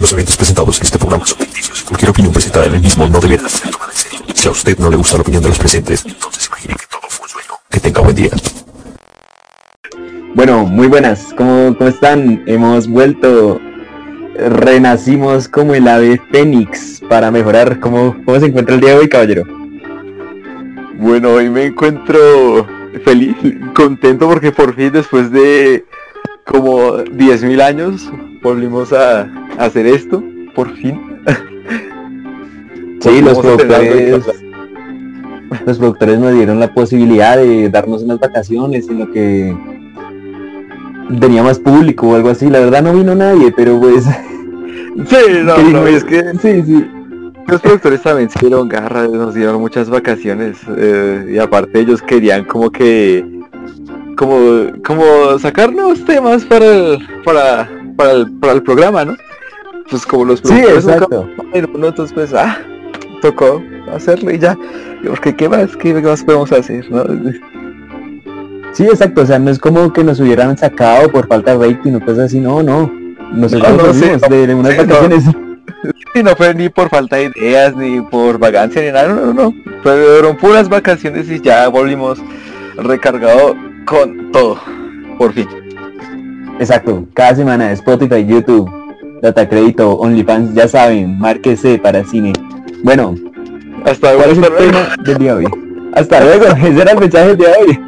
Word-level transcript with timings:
Los 0.00 0.12
eventos 0.14 0.34
presentados 0.34 0.78
en 0.78 0.84
este 0.84 0.98
programa 0.98 1.26
son 1.26 1.36
ficticios. 1.36 1.82
Cualquier 1.82 2.10
opinión 2.10 2.32
presentada 2.32 2.64
en 2.64 2.74
el 2.74 2.80
mismo 2.80 3.06
no 3.06 3.20
deberá 3.20 3.46
ser 3.50 3.70
tomada 3.70 3.92
en 3.92 3.98
serio. 3.98 4.20
Si 4.34 4.48
a 4.48 4.50
usted 4.50 4.78
no 4.78 4.88
le 4.88 4.96
gusta 4.96 5.16
la 5.16 5.20
opinión 5.20 5.42
de 5.42 5.50
los 5.50 5.58
presentes, 5.58 6.06
entonces 6.06 6.46
imagine 6.48 6.74
que 6.74 6.86
todo 6.90 7.02
fue 7.08 7.24
un 7.24 7.28
sueño. 7.28 7.60
Que 7.68 7.80
tenga 7.80 8.00
buen 8.00 8.16
día. 8.16 8.30
Bueno, 10.34 10.64
muy 10.64 10.86
buenas. 10.86 11.34
¿Cómo, 11.36 11.76
cómo 11.76 11.90
están? 11.90 12.42
Hemos 12.46 12.88
vuelto. 12.88 13.60
Renacimos 14.38 15.48
como 15.48 15.74
el 15.74 15.86
ave 15.86 16.18
fénix 16.32 17.02
para 17.06 17.30
mejorar. 17.30 17.78
¿Cómo, 17.78 18.16
¿Cómo 18.24 18.40
se 18.40 18.46
encuentra 18.46 18.76
el 18.76 18.80
día 18.80 18.90
de 18.92 18.96
hoy, 19.00 19.08
caballero? 19.10 19.44
Bueno, 20.98 21.28
hoy 21.32 21.50
me 21.50 21.66
encuentro 21.66 22.66
feliz, 23.04 23.36
contento 23.74 24.26
porque 24.28 24.50
por 24.50 24.74
fin 24.74 24.92
después 24.92 25.30
de 25.30 25.84
como 26.46 26.96
10.000 26.96 27.62
años 27.62 28.10
volvimos 28.42 28.92
a, 28.92 29.28
hacer 29.58 29.86
esto, 29.86 30.22
por 30.54 30.70
fin. 30.76 31.00
Sí, 33.00 33.22
los 33.22 33.38
productores, 33.38 34.26
los 35.66 35.78
productores 35.78 36.18
nos 36.18 36.34
dieron 36.34 36.60
la 36.60 36.72
posibilidad 36.72 37.36
de 37.36 37.68
darnos 37.70 38.02
unas 38.02 38.18
vacaciones 38.18 38.88
en 38.88 38.98
lo 38.98 39.10
que 39.10 39.56
tenía 41.18 41.42
más 41.42 41.58
público 41.58 42.08
o 42.08 42.14
algo 42.14 42.30
así. 42.30 42.48
La 42.48 42.60
verdad 42.60 42.82
no 42.82 42.94
vino 42.94 43.14
nadie, 43.14 43.52
pero 43.52 43.78
pues... 43.78 44.04
Sí, 45.06 45.16
no, 45.44 45.86
es 45.86 46.04
que 46.04 46.32
Sí, 46.42 46.62
sí. 46.62 46.86
los 47.46 47.60
productores 47.60 48.02
también 48.02 48.28
se 48.28 48.40
dieron 48.40 48.68
garra, 48.68 49.06
nos 49.06 49.34
dieron 49.34 49.60
muchas 49.60 49.88
vacaciones 49.88 50.58
eh, 50.76 51.32
y 51.32 51.38
aparte 51.38 51.80
ellos 51.80 52.02
querían 52.02 52.44
como 52.44 52.70
que 52.70 53.24
como 54.16 54.66
como 54.84 55.38
sacar 55.38 55.72
nuevos 55.72 56.04
temas 56.04 56.44
para 56.44 56.66
el 56.66 56.98
para 57.24 57.70
para 58.00 58.12
el, 58.12 58.30
para 58.38 58.52
el 58.54 58.62
programa, 58.62 59.04
¿no? 59.04 59.16
Pues 59.90 60.06
como 60.06 60.24
los 60.24 60.40
Sí, 60.40 60.54
nunca 60.54 60.72
exacto. 60.72 61.28
Bueno, 61.50 61.68
¿no? 61.76 61.88
entonces 61.88 62.14
pues, 62.14 62.32
ah, 62.32 62.58
tocó 63.20 63.62
hacerlo 63.92 64.30
y 64.30 64.38
ya. 64.38 64.56
Porque 65.06 65.36
qué 65.36 65.48
más, 65.48 65.76
qué 65.76 65.92
más 65.94 66.24
podemos 66.24 66.50
hacer, 66.52 66.90
¿no? 66.90 67.04
Sí, 68.72 68.84
exacto. 68.84 69.22
O 69.22 69.26
sea, 69.26 69.38
no 69.38 69.50
es 69.50 69.58
como 69.58 69.92
que 69.92 70.02
nos 70.02 70.18
hubieran 70.20 70.56
sacado 70.56 71.10
por 71.10 71.26
falta 71.26 71.56
de 71.56 71.68
rating 71.68 71.92
o 71.94 72.00
cosas 72.00 72.26
así. 72.26 72.40
No, 72.40 72.62
no. 72.62 72.90
Nosotros 73.32 73.76
No, 73.76 73.86
no, 73.88 73.92
sí, 73.92 74.06
no, 74.10 74.36
de 74.36 74.54
unas 74.54 74.72
sí, 74.72 74.78
vacaciones. 74.78 75.24
Y 76.14 76.22
no 76.22 76.34
fue 76.36 76.54
ni 76.54 76.68
por 76.68 76.88
falta 76.88 77.16
de 77.16 77.30
ideas, 77.36 77.76
ni 77.76 78.00
por 78.00 78.38
vagancia, 78.38 78.80
ni 78.82 78.92
nada, 78.92 79.08
no, 79.08 79.26
no, 79.26 79.34
no. 79.34 79.54
Fueron 79.82 80.36
puras 80.36 80.68
vacaciones 80.68 81.30
y 81.30 81.40
ya 81.40 81.68
volvimos 81.68 82.18
recargado 82.76 83.54
con 83.84 84.32
todo. 84.32 84.58
Por 85.18 85.32
fin. 85.34 85.59
Exacto, 86.60 87.06
cada 87.14 87.34
semana 87.34 87.72
Spotify, 87.72 88.24
YouTube, 88.24 88.70
Data 89.22 89.48
Crédito, 89.48 89.92
OnlyFans, 89.94 90.54
ya 90.54 90.68
saben, 90.68 91.18
márquese 91.18 91.78
para 91.78 92.04
cine. 92.04 92.32
Bueno, 92.84 93.14
Hasta 93.84 94.12
¿cuál 94.14 94.30
es 94.30 94.38
luego. 94.38 94.56
el 94.56 94.62
hasta 94.62 94.70
luego. 94.70 94.72
tema 94.72 95.04
del 95.04 95.18
día 95.18 95.34
de 95.36 95.46
hoy? 95.46 95.52
Hasta 95.94 96.20
luego, 96.24 96.44
ese 96.56 96.82
era 96.82 96.92
el 96.92 97.00
mensaje 97.00 97.28
del 97.28 97.36
día 97.38 97.48
de 97.48 97.54
hoy. 97.64 97.80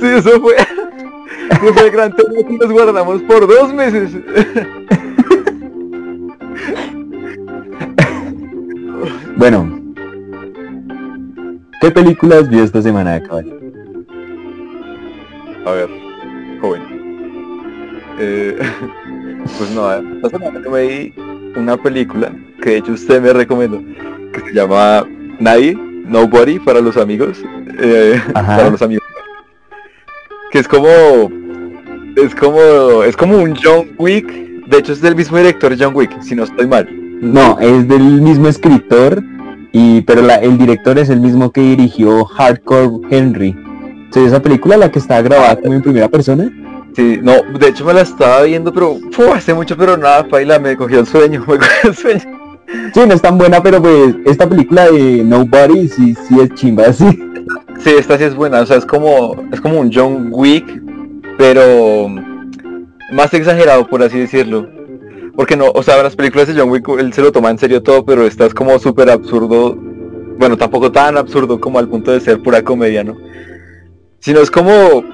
Sí, 0.00 0.06
eso 0.06 0.40
fue. 0.40 0.54
Ese 1.50 1.72
fue 1.72 1.82
el 1.84 1.90
gran 1.90 2.16
tema 2.16 2.30
que 2.48 2.58
nos 2.58 2.72
guardamos 2.72 3.22
por 3.22 3.46
dos 3.46 3.72
meses. 3.74 4.10
Bueno, 9.36 9.68
¿qué 11.80 11.90
películas 11.90 12.48
vio 12.48 12.62
esta 12.64 12.80
semana, 12.80 13.20
caballero? 13.22 13.58
A 15.66 15.70
ver, 15.72 15.88
pues 19.58 19.70
no, 19.70 19.92
esta 19.92 20.30
semana 20.30 20.60
me 20.70 20.86
vi 20.86 21.14
una 21.56 21.76
película 21.76 22.32
que 22.62 22.70
de 22.70 22.76
hecho 22.78 22.92
usted 22.92 23.22
me 23.22 23.32
recomendó, 23.32 23.82
que 24.32 24.40
se 24.40 24.52
llama 24.54 25.06
Nadie, 25.38 25.74
Nobody 26.06 26.58
para 26.58 26.80
los 26.80 26.96
amigos, 26.96 27.42
eh, 27.80 28.20
para 28.32 28.70
los 28.70 28.82
amigos. 28.82 29.04
Que 30.50 30.58
es 30.60 30.68
como, 30.68 30.88
es 32.16 32.34
como, 32.34 33.02
es 33.04 33.16
como 33.16 33.38
un 33.38 33.54
John 33.60 33.88
Wick. 33.98 34.26
De 34.66 34.78
hecho 34.78 34.92
es 34.92 35.00
del 35.00 35.14
mismo 35.16 35.36
director 35.36 35.74
John 35.78 35.94
Wick, 35.94 36.20
si 36.22 36.34
no 36.34 36.44
estoy 36.44 36.66
mal. 36.66 36.88
No, 37.20 37.58
es 37.60 37.86
del 37.88 38.02
mismo 38.02 38.48
escritor, 38.48 39.22
y 39.72 40.02
pero 40.02 40.22
la- 40.22 40.36
el 40.36 40.58
director 40.58 40.98
es 40.98 41.08
el 41.10 41.20
mismo 41.20 41.50
que 41.52 41.60
dirigió 41.60 42.24
Hardcore 42.24 43.06
Henry. 43.10 43.56
Sí, 44.10 44.20
esa 44.20 44.40
película 44.40 44.76
la 44.76 44.90
que 44.92 44.98
está 45.00 45.20
grabada 45.22 45.56
como 45.56 45.74
en 45.74 45.82
primera 45.82 46.08
persona. 46.08 46.50
Sí, 46.94 47.18
no, 47.22 47.42
de 47.58 47.68
hecho 47.68 47.84
me 47.84 47.92
la 47.92 48.02
estaba 48.02 48.42
viendo, 48.42 48.72
pero 48.72 48.98
hace 49.34 49.52
mucho, 49.52 49.76
pero 49.76 49.96
nada, 49.96 50.28
Paila, 50.28 50.58
me 50.60 50.76
cogió 50.76 51.00
el 51.00 51.06
sueño, 51.06 51.40
me 51.48 51.58
cogió 51.58 51.90
el 51.90 51.96
sueño. 51.96 52.22
Sí, 52.92 53.00
no 53.06 53.14
es 53.14 53.22
tan 53.22 53.36
buena, 53.36 53.62
pero 53.62 53.82
pues 53.82 54.14
esta 54.24 54.48
película 54.48 54.90
de 54.90 55.22
Nobody 55.24 55.88
sí, 55.88 56.14
sí 56.14 56.40
es 56.40 56.54
chimba, 56.54 56.92
sí. 56.92 57.06
Sí, 57.80 57.90
esta 57.98 58.16
sí 58.16 58.24
es 58.24 58.34
buena, 58.34 58.60
o 58.60 58.66
sea, 58.66 58.76
es 58.76 58.86
como, 58.86 59.34
es 59.52 59.60
como 59.60 59.80
un 59.80 59.90
John 59.92 60.28
Wick, 60.30 60.82
pero 61.36 62.08
más 63.12 63.34
exagerado, 63.34 63.86
por 63.86 64.02
así 64.02 64.18
decirlo. 64.18 64.68
Porque 65.36 65.56
no, 65.56 65.70
o 65.74 65.82
sea, 65.82 66.00
las 66.02 66.14
películas 66.14 66.46
de 66.46 66.54
John 66.58 66.70
Wick, 66.70 66.88
él 66.98 67.12
se 67.12 67.22
lo 67.22 67.32
toma 67.32 67.50
en 67.50 67.58
serio 67.58 67.82
todo, 67.82 68.04
pero 68.04 68.24
esta 68.24 68.46
es 68.46 68.54
como 68.54 68.78
súper 68.78 69.10
absurdo. 69.10 69.76
Bueno, 70.38 70.56
tampoco 70.56 70.92
tan 70.92 71.16
absurdo 71.16 71.60
como 71.60 71.78
al 71.78 71.88
punto 71.88 72.12
de 72.12 72.20
ser 72.20 72.40
pura 72.40 72.62
comedia, 72.62 73.02
¿no? 73.02 73.16
Sino 74.20 74.40
es 74.40 74.50
como, 74.50 75.04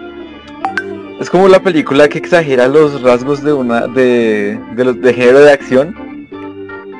es 1.20 1.30
como 1.30 1.46
la 1.48 1.60
película 1.62 2.08
que 2.08 2.18
exagera 2.18 2.66
los 2.66 3.02
rasgos 3.02 3.42
de 3.44 3.52
una, 3.52 3.86
de, 3.86 4.58
de, 4.74 4.84
los- 4.84 5.00
de 5.00 5.12
género 5.14 5.40
de 5.40 5.52
acción 5.52 5.94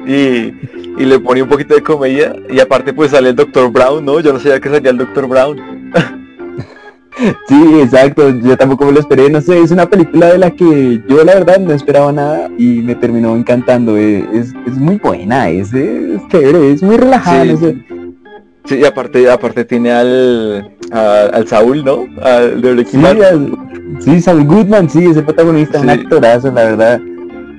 y, 0.07 0.13
y 1.03 1.05
le 1.07 1.19
pone 1.19 1.43
un 1.43 1.49
poquito 1.49 1.75
de 1.75 1.83
comedia 1.83 2.35
y 2.49 2.61
aparte 2.61 2.93
pues 2.93 3.11
sale 3.11 3.31
el 3.31 3.37
Dr. 3.37 3.71
Brown, 3.71 4.05
¿no? 4.05 4.21
Yo 4.21 4.33
no 4.33 4.39
sabía 4.39 4.61
que 4.61 4.69
salía 4.71 4.91
el 4.91 4.99
Dr. 4.99 5.27
Brown. 5.27 5.59
Sí, 7.49 7.81
exacto, 7.83 8.31
yo 8.31 8.57
tampoco 8.57 8.87
me 8.87 8.93
lo 8.93 9.01
esperé, 9.01 9.29
no 9.29 9.43
sé, 9.43 9.59
es 9.61 9.71
una 9.73 9.85
película 9.91 10.29
de 10.29 10.39
la 10.39 10.53
que 10.53 11.03
yo 11.07 11.23
la 11.23 11.35
verdad 11.35 11.59
no 11.59 11.73
esperaba 11.75 12.13
nada 12.13 12.49
y 12.57 12.81
me 12.81 12.95
terminó 12.95 13.37
encantando, 13.37 13.99
eh, 13.99 14.27
es, 14.33 14.55
es 14.67 14.79
muy 14.79 14.97
buena, 14.97 15.51
es, 15.51 15.75
es 15.75 16.27
chévere, 16.29 16.73
es 16.73 16.83
muy 16.83 16.97
relajada, 16.97 17.43
Sí. 17.45 17.51
no 17.51 17.57
sé. 17.59 17.77
Sí, 18.65 18.77
y 18.77 18.85
aparte, 18.87 19.29
aparte 19.31 19.67
tiene 19.67 19.93
al, 19.93 20.71
a- 20.93 21.29
al 21.35 21.47
Saúl, 21.47 21.85
¿no? 21.85 22.07
Al 22.23 22.63
de 22.63 22.73
Breaking 22.75 23.01
Sí, 23.01 23.07
Bad. 23.07 23.23
al- 23.23 23.59
sí, 24.01 24.21
Saul 24.21 24.45
Goodman, 24.45 24.89
sí, 24.91 25.05
ese 25.07 25.23
protagonista, 25.23 25.79
un 25.81 25.85
Sí. 25.87 25.91
actorazo, 25.91 26.51
la 26.53 26.65
verdad. 26.65 27.01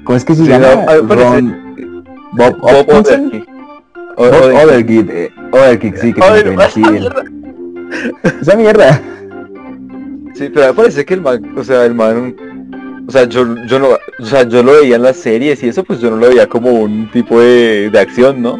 ¿Cómo 0.04 0.18
es 0.18 0.26
que 0.26 0.36
se 0.36 0.44
Sí, 0.44 0.50
llama? 0.50 0.68
no, 0.86 1.16
Ron- 1.16 2.04
Bob 2.34 2.58
Bob? 2.60 2.90
Odenkirk. 4.68 5.10
Eh, 5.10 5.32
sí, 5.98 6.14
que 6.14 6.20
no, 6.20 6.62
sí, 6.70 6.82
esa 6.82 6.90
el- 6.90 7.00
mierda. 7.00 7.24
esa 8.42 8.56
mierda. 8.56 9.02
Sí, 10.34 10.50
pero 10.54 10.68
me 10.68 10.74
parece 10.74 11.06
que 11.06 11.14
el 11.14 11.22
man, 11.22 11.54
o 11.58 11.64
sea, 11.64 11.86
el 11.86 11.94
man, 11.94 12.36
o 13.08 13.12
sea, 13.12 13.26
yo, 13.26 13.46
yo 13.68 13.80
no, 13.80 13.88
o 14.20 14.26
sea, 14.26 14.44
yo 14.48 14.64
lo 14.64 14.74
veía 14.74 14.96
en 14.96 15.02
las 15.04 15.18
series 15.18 15.62
y 15.64 15.68
eso, 15.70 15.84
pues 15.84 16.00
yo 16.00 16.10
no 16.10 16.18
lo 16.18 16.30
veía 16.30 16.48
como 16.48 16.72
un 16.72 17.10
tipo 17.12 17.40
de, 17.40 17.90
de 17.92 18.00
acción, 18.00 18.42
¿no? 18.42 18.58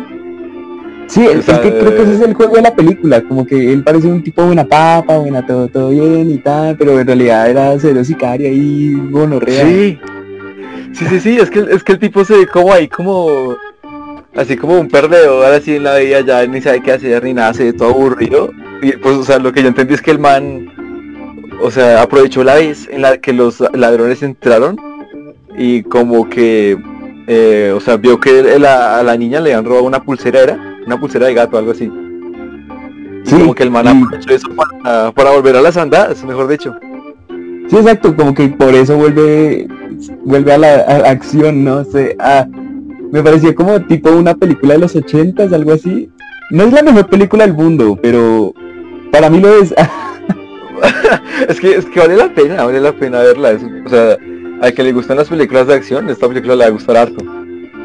Sí, 1.12 1.26
el- 1.26 1.40
O 1.40 1.42
sea, 1.42 1.56
es 1.56 1.62
que 1.62 1.70
creo 1.78 1.96
que 1.96 2.02
ese 2.04 2.14
es 2.16 2.22
el 2.22 2.34
juego 2.34 2.56
de 2.56 2.62
la 2.62 2.74
película, 2.74 3.22
como 3.22 3.46
que 3.46 3.74
él 3.74 3.84
parece 3.84 4.08
un 4.08 4.24
tipo 4.24 4.46
buena 4.46 4.64
papa, 4.66 5.18
buena 5.18 5.46
todo, 5.46 5.68
todo 5.68 5.90
bien 5.90 6.32
y 6.32 6.38
tal, 6.38 6.78
pero 6.78 6.98
en 7.00 7.06
realidad 7.06 7.50
era 7.50 7.78
cero 7.80 8.02
sicaria 8.04 8.50
y 8.50 8.94
gonorrea. 9.10 9.66
Sí. 9.66 10.00
Sí, 10.94 11.06
sí, 11.10 11.20
sí, 11.20 11.38
es 11.38 11.50
que, 11.50 11.66
es 11.70 11.84
que 11.84 11.92
el 11.94 12.00
tipo 12.00 12.24
se 12.24 12.38
ve 12.38 12.48
como 12.48 12.72
ahí, 12.72 12.88
como, 12.88 13.56
así 14.36 14.56
como 14.56 14.80
un 14.80 14.88
perdedor, 14.88 15.46
así 15.54 15.76
en 15.76 15.84
la 15.84 15.98
vida 15.98 16.22
ya 16.22 16.46
ni 16.48 16.62
sabe 16.62 16.82
qué 16.82 16.94
hacer 16.94 17.24
ni 17.26 17.34
nada, 17.34 17.54
se 17.54 17.66
ve 17.66 17.74
todo 17.74 17.90
aburrido. 17.90 18.52
Y 18.82 18.94
pues, 18.94 19.16
o 19.18 19.24
sea, 19.24 19.38
lo 19.40 19.52
que 19.52 19.62
yo 19.64 19.68
entendí 19.68 19.94
es 19.94 20.02
que 20.02 20.12
el 20.12 20.20
man, 20.20 20.68
o 21.62 21.70
sea, 21.72 22.02
aprovechó 22.02 22.44
la 22.44 22.56
vez 22.56 22.88
en 22.90 23.02
la 23.02 23.18
que 23.18 23.34
los 23.34 23.62
ladrones 23.74 24.24
entraron 24.24 24.78
y 25.58 25.84
como 25.84 26.30
que, 26.30 26.78
eh, 27.28 27.74
o 27.76 27.80
sea, 27.82 27.98
vio 27.98 28.20
que 28.20 28.58
la- 28.60 28.98
a 28.98 29.04
la 29.04 29.18
niña 29.18 29.40
le 29.42 29.54
habían 29.54 29.66
robado 29.66 29.84
una 29.86 30.02
pulsera, 30.04 30.40
¿era? 30.42 30.71
Una 30.86 31.00
pulsera 31.00 31.28
de 31.28 31.34
gato, 31.34 31.58
algo 31.58 31.72
así. 31.72 31.86
Y 31.86 33.30
Sí, 33.30 33.36
como 33.40 33.54
que 33.56 33.64
el 33.64 33.72
man 33.72 33.86
y- 33.86 33.90
aprovechó 34.04 34.30
eso 34.34 34.48
para, 34.84 35.12
para 35.12 35.32
volver 35.32 35.56
a 35.56 35.62
las 35.62 35.78
andadas, 35.78 36.24
mejor 36.26 36.48
dicho. 36.48 36.76
Sí, 37.70 37.78
exacto, 37.78 38.16
como 38.16 38.34
que 38.34 38.50
por 38.50 38.74
eso 38.74 38.98
vuelve 38.98 39.68
vuelve 40.26 40.54
a 40.54 40.58
la 40.58 40.76
a 40.82 41.10
acción, 41.12 41.64
no 41.64 41.84
sé. 41.86 42.18
Me 43.12 43.22
pareció 43.24 43.54
como 43.56 43.80
tipo 43.82 44.10
una 44.12 44.34
película 44.36 44.74
de 44.74 44.80
los 44.80 44.96
ochentas, 44.96 45.54
algo 45.54 45.74
así. 45.74 46.10
No 46.50 46.64
es 46.64 46.74
la 46.74 46.82
mejor 46.82 47.08
película 47.08 47.46
del 47.46 47.54
mundo, 47.56 47.98
pero 48.02 48.54
para 49.12 49.30
mí 49.30 49.40
lo 49.40 49.50
es. 49.62 49.74
es 51.48 51.60
que 51.60 51.76
es 51.76 51.86
que 51.86 52.00
vale 52.00 52.16
la 52.18 52.34
pena, 52.34 52.64
vale 52.66 52.80
la 52.82 52.92
pena 52.94 53.20
verla. 53.20 53.52
es- 53.52 53.64
o 53.86 53.90
sea, 53.90 54.18
al 54.62 54.74
que 54.74 54.84
le 54.84 54.92
gustan 54.94 55.18
las 55.18 55.30
películas 55.30 55.68
de 55.68 55.76
acción, 55.76 56.10
esta 56.10 56.28
película 56.28 56.56
le 56.56 56.64
va 56.64 56.68
a 56.70 56.72
gustar 56.74 56.98
harto. 56.98 57.24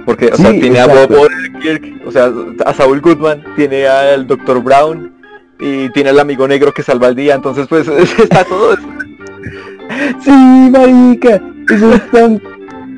Porque, 0.06 0.29
o 0.32 0.37
sea, 0.37 0.50
tiene 0.53 0.79
a. 0.81 0.87
Bob 0.87 1.11
Odenkirk, 1.11 2.06
o 2.06 2.11
sea, 2.12 2.31
a 2.64 2.73
Saul 2.73 3.00
Goodman, 3.03 3.43
tiene 3.56 3.87
al 3.87 4.26
Dr. 4.26 4.62
Brown 4.62 5.12
y 5.58 5.88
tiene 5.91 6.11
al 6.11 6.20
amigo 6.20 6.47
negro 6.49 6.73
que 6.73 6.82
salva 6.82 7.08
el 7.08 7.17
día, 7.17 7.35
entonces 7.35 7.67
pues 7.69 7.87
está 8.19 8.44
todo. 8.44 8.76
sí, 10.23 10.31
marica, 10.70 11.41
eso 11.70 11.93
es 11.93 12.11
tan 12.11 12.41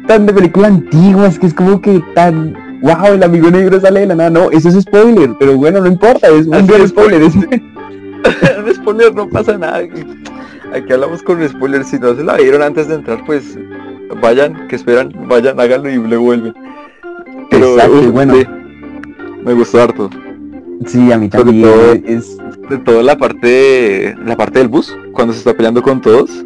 tan 0.07 0.27
de 0.27 0.33
película 0.33 0.69
antigua, 0.69 1.27
es 1.29 1.39
que 1.39 1.47
es 1.47 1.55
como 1.55 1.81
que 1.81 2.01
tan 2.15 2.55
wow, 2.83 3.13
el 3.15 3.23
amigo 3.23 3.51
negro 3.51 3.81
sale 3.81 4.01
de 4.01 4.07
la 4.07 4.15
nada. 4.15 4.31
No, 4.31 4.51
eso 4.51 4.69
es 4.69 4.81
spoiler, 4.83 5.31
pero 5.39 5.57
bueno, 5.57 5.81
no 5.81 5.87
importa, 5.87 6.29
es 6.29 6.47
un 6.47 6.55
Así 6.55 6.67
gran 6.67 6.83
es, 6.83 6.91
spoiler. 6.91 7.23
es- 7.23 7.35
Un 8.67 8.75
spoiler 8.75 9.15
no 9.15 9.29
pasa 9.29 9.57
nada. 9.59 9.79
Aquí 9.79 10.93
hablamos 10.93 11.23
con 11.23 11.47
spoilers. 11.49 11.89
Si 11.89 11.99
no 11.99 12.15
se 12.15 12.23
la 12.25 12.37
vieron 12.37 12.63
antes 12.63 12.89
de 12.89 12.97
entrar, 12.97 13.25
pues 13.25 13.59
vayan, 14.21 14.67
que 14.69 14.77
esperan, 14.77 15.13
vayan, 15.29 15.59
háganlo 15.61 15.89
y 15.91 15.97
le 15.99 16.17
vuelven. 16.17 16.55
Exacto, 17.59 17.93
uf, 17.99 18.07
bueno. 18.11 18.35
sí, 18.35 18.47
me 19.45 19.53
gustó 19.55 19.83
harto. 19.83 20.11
Sí, 20.87 21.11
a 21.13 21.19
mí 21.19 21.29
también. 21.29 21.63
todo- 21.63 21.93
Es, 22.05 22.37
De 22.69 22.77
toda 22.79 23.03
la 23.03 23.17
parte, 23.17 24.15
la 24.27 24.37
parte 24.37 24.59
del 24.59 24.69
bus, 24.69 24.95
cuando 25.13 25.33
se 25.33 25.39
está 25.39 25.55
peleando 25.55 25.83
con 25.83 26.01
todos. 26.03 26.45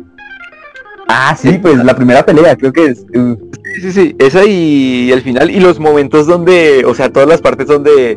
Ah, 1.09 1.35
sí, 1.37 1.59
pues 1.61 1.83
la 1.85 1.95
primera 1.97 2.25
pelea, 2.25 2.57
creo 2.57 2.73
que 2.73 2.87
es. 2.87 3.05
uh, 3.15 3.37
Sí, 3.75 3.81
sí, 3.81 3.93
sí, 3.93 4.17
esa 4.19 4.45
y 4.45 5.11
el 5.13 5.21
final 5.23 5.51
y 5.51 5.59
los 5.59 5.81
momentos 5.81 6.27
donde, 6.27 6.85
o 6.87 6.95
sea, 6.95 7.11
todas 7.11 7.29
las 7.29 7.41
partes 7.41 7.67
donde, 7.67 8.17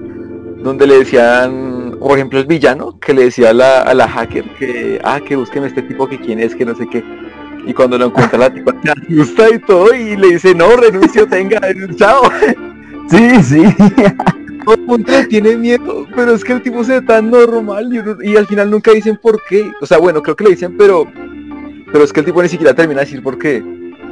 donde 0.62 0.86
le 0.86 1.00
decían, 1.00 1.96
por 2.00 2.12
ejemplo, 2.18 2.40
el 2.40 2.46
villano 2.46 3.00
que 3.00 3.14
le 3.14 3.24
decía 3.24 3.50
a 3.50 3.54
la, 3.54 3.82
a 3.82 3.94
la 3.94 4.08
hacker 4.08 4.44
que, 4.60 5.00
ah, 5.04 5.20
que 5.26 5.36
busquen 5.36 5.64
a 5.64 5.68
este 5.68 5.82
tipo 5.82 6.08
que 6.08 6.20
quién 6.20 6.40
es, 6.40 6.54
que 6.56 6.66
no 6.66 6.76
sé 6.76 6.88
qué. 6.88 7.04
Y 7.66 7.74
cuando 7.74 7.98
lo 7.98 8.06
encuentra 8.08 8.38
la 8.38 8.54
tipa 8.54 8.76
se 8.84 8.92
asusta 8.92 9.50
y 9.50 9.60
todo 9.60 9.94
y 9.96 10.16
le 10.18 10.34
dice, 10.34 10.54
no, 10.54 10.76
renuncio, 10.76 11.26
tenga, 11.28 11.60
chao. 11.98 12.22
Sí, 13.10 13.44
sí. 13.44 13.64
Todo 14.66 14.76
el 14.76 14.82
mundo 14.82 15.12
le 15.12 15.26
tiene 15.28 15.56
miedo, 15.58 16.08
pero 16.16 16.34
es 16.34 16.44
que 16.44 16.54
el 16.54 16.62
tipo 16.64 16.84
se 16.84 16.94
ve 17.00 17.02
tan 17.06 17.30
normal 17.30 17.94
y, 17.94 18.00
uno- 18.00 18.18
y 18.24 18.36
al 18.36 18.48
final 18.48 18.72
nunca 18.72 18.92
dicen 18.92 19.18
por 19.22 19.40
qué. 19.48 19.64
O 19.80 19.86
sea, 19.86 20.00
bueno, 20.00 20.24
creo 20.24 20.36
que 20.36 20.44
le 20.46 20.50
dicen, 20.52 20.76
pero, 20.76 21.06
pero 21.92 22.04
es 22.04 22.12
que 22.12 22.22
el 22.22 22.26
tipo 22.26 22.42
ni 22.42 22.50
siquiera 22.50 22.74
termina 22.74 23.02
de 23.02 23.06
decir 23.06 23.22
por 23.22 23.38
qué. 23.38 23.64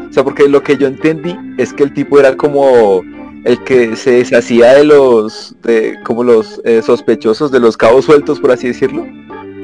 O 0.09 0.13
sea, 0.13 0.23
porque 0.23 0.47
lo 0.47 0.61
que 0.61 0.77
yo 0.77 0.85
entendí 0.85 1.35
es 1.57 1.73
que 1.73 1.83
el 1.83 1.93
tipo 1.93 2.19
era 2.19 2.37
como 2.37 3.01
el 3.45 3.63
que 3.63 3.95
se 3.95 4.11
deshacía 4.11 4.73
de 4.75 4.83
los, 4.83 5.55
de, 5.63 5.97
como 6.03 6.23
los 6.23 6.61
eh, 6.63 6.83
sospechosos, 6.83 7.51
de 7.51 7.59
los 7.59 7.75
cabos 7.75 8.05
sueltos, 8.05 8.39
por 8.39 8.51
así 8.51 8.67
decirlo, 8.67 9.07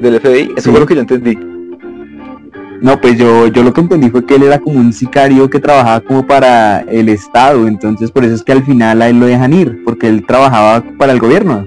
del 0.00 0.18
FBI. 0.20 0.54
Eso 0.56 0.62
Sí. 0.62 0.70
fue 0.70 0.80
lo 0.80 0.86
que 0.86 0.96
yo 0.96 1.02
entendí. 1.02 1.38
No, 2.82 2.98
pues 3.00 3.18
yo, 3.18 3.46
yo 3.48 3.62
lo 3.62 3.72
que 3.74 3.82
entendí 3.82 4.08
fue 4.10 4.24
que 4.24 4.36
él 4.36 4.44
era 4.44 4.58
como 4.58 4.78
un 4.80 4.92
sicario 4.92 5.50
que 5.50 5.60
trabajaba 5.60 6.00
como 6.00 6.26
para 6.26 6.80
el 6.80 7.08
Estado, 7.10 7.66
entonces 7.66 8.10
por 8.10 8.24
eso 8.24 8.34
es 8.34 8.42
que 8.42 8.52
al 8.52 8.64
final 8.64 9.02
a 9.02 9.08
él 9.08 9.20
lo 9.20 9.26
dejan 9.26 9.52
ir, 9.52 9.82
porque 9.84 10.08
él 10.08 10.24
trabajaba 10.26 10.82
para 10.98 11.12
el 11.12 11.20
gobierno. 11.20 11.66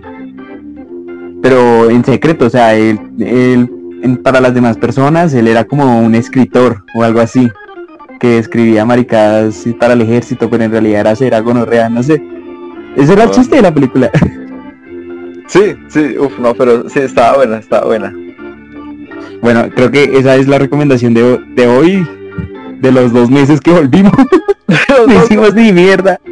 Pero 1.42 1.89
en 1.89 2.04
secreto, 2.04 2.45
o 2.45 2.50
sea, 2.50 2.74
él, 2.75 3.00
él- 3.19 3.69
en- 4.01 4.18
para 4.18 4.42
las 4.42 4.54
demás 4.54 4.77
personas, 4.77 5.33
él 5.33 5.48
era 5.48 5.65
como 5.65 6.00
un 6.01 6.15
escritor 6.15 6.83
o 6.95 7.04
algo 7.04 7.19
así, 7.19 7.50
que 8.19 8.38
escribía 8.39 8.86
maricadas 8.86 9.65
para 9.80 9.94
el 9.94 10.01
ejército, 10.01 10.50
pero 10.50 10.63
en 10.63 10.71
realidad 10.71 11.01
era 11.01 11.15
cera 11.15 11.39
gonorrea, 11.42 11.89
no 11.89 12.01
sé. 12.01 12.24
Ese 12.95 13.13
era 13.13 13.24
el 13.25 13.31
chiste 13.31 13.57
de 13.57 13.62
la 13.62 13.74
película. 13.74 14.10
Sí, 15.48 15.75
sí, 15.89 16.15
uff, 16.18 16.39
no, 16.39 16.54
pero 16.56 16.89
sí, 16.89 17.00
estaba 17.00 17.36
buena, 17.38 17.57
estaba 17.57 17.86
buena. 17.86 18.13
Bueno, 19.44 19.69
creo 19.75 19.92
que 19.92 20.18
esa 20.18 20.38
es 20.38 20.48
la 20.48 20.57
recomendación 20.57 21.13
de, 21.13 21.38
de 21.54 21.68
hoy, 21.68 22.07
de 22.80 22.92
los 22.94 23.12
dos 23.12 23.30
meses 23.30 23.60
que 23.60 23.72
volvimos. 23.72 24.13
No 25.07 25.13
hicimos 25.24 25.54
ni 25.54 25.74
mierda. 25.74 26.19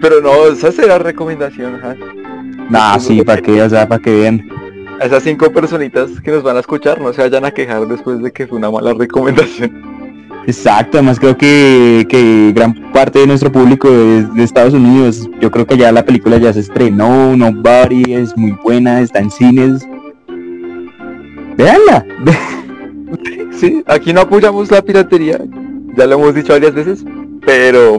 Pero 0.00 0.20
no, 0.20 0.48
esa 0.48 0.72
será 0.72 0.98
recomendación, 0.98 1.76
ajá. 1.76 1.94
Nah, 2.68 2.98
sí, 2.98 3.22
para 3.22 3.40
que, 3.40 3.62
o 3.62 3.70
sea, 3.70 3.86
para 3.86 4.02
que 4.02 4.10
vean. 4.10 4.48
a 5.00 5.04
esas 5.04 5.22
cinco 5.22 5.52
personitas 5.52 6.20
que 6.20 6.32
nos 6.32 6.42
van 6.42 6.56
a 6.56 6.60
escuchar 6.60 7.00
no 7.00 7.12
se 7.12 7.22
vayan 7.22 7.44
a 7.44 7.52
quejar 7.52 7.86
después 7.86 8.20
de 8.20 8.32
que 8.32 8.48
fue 8.48 8.58
una 8.58 8.70
mala 8.70 8.94
recomendación. 8.94 9.80
Exacto, 10.46 10.98
además 10.98 11.20
creo 11.20 11.36
que, 11.36 12.06
que 12.08 12.52
gran 12.52 12.74
parte 12.92 13.20
de 13.20 13.28
nuestro 13.28 13.52
público 13.52 13.88
es 13.88 14.34
de 14.34 14.42
Estados 14.42 14.74
Unidos. 14.74 15.30
Yo 15.40 15.52
creo 15.52 15.66
que 15.66 15.76
ya 15.76 15.92
la 15.92 16.04
película 16.04 16.38
ya 16.38 16.52
se 16.52 16.58
estrenó, 16.60 17.36
Nobody 17.36 18.14
es 18.14 18.36
muy 18.36 18.52
buena, 18.64 19.00
está 19.00 19.20
en 19.20 19.30
cines. 19.30 19.86
Veanla. 21.62 22.06
Sí, 23.52 23.82
aquí 23.86 24.12
no 24.12 24.20
apoyamos 24.22 24.70
la 24.70 24.80
piratería, 24.80 25.38
ya 25.96 26.06
lo 26.06 26.14
hemos 26.14 26.34
dicho 26.34 26.52
varias 26.52 26.72
veces, 26.72 27.04
pero 27.44 27.98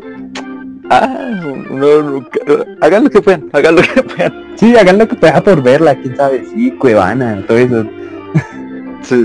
ah, 0.90 1.42
nunca- 1.70 2.40
hagan 2.80 3.04
lo 3.04 3.10
que 3.12 3.22
puedan, 3.22 3.50
hagan 3.52 3.76
lo 3.76 3.82
que 3.84 4.02
puedan. 4.02 4.34
Sí, 4.56 4.76
hagan 4.76 4.98
lo 4.98 5.08
que 5.08 5.16
pueda 5.16 5.44
por 5.44 5.62
verla, 5.62 5.94
quién 6.02 6.16
sabe, 6.16 6.46
sí, 6.46 6.72
Cuevana, 6.72 7.44
todo 7.46 7.58
eso. 7.58 7.86
Sí. 9.04 9.16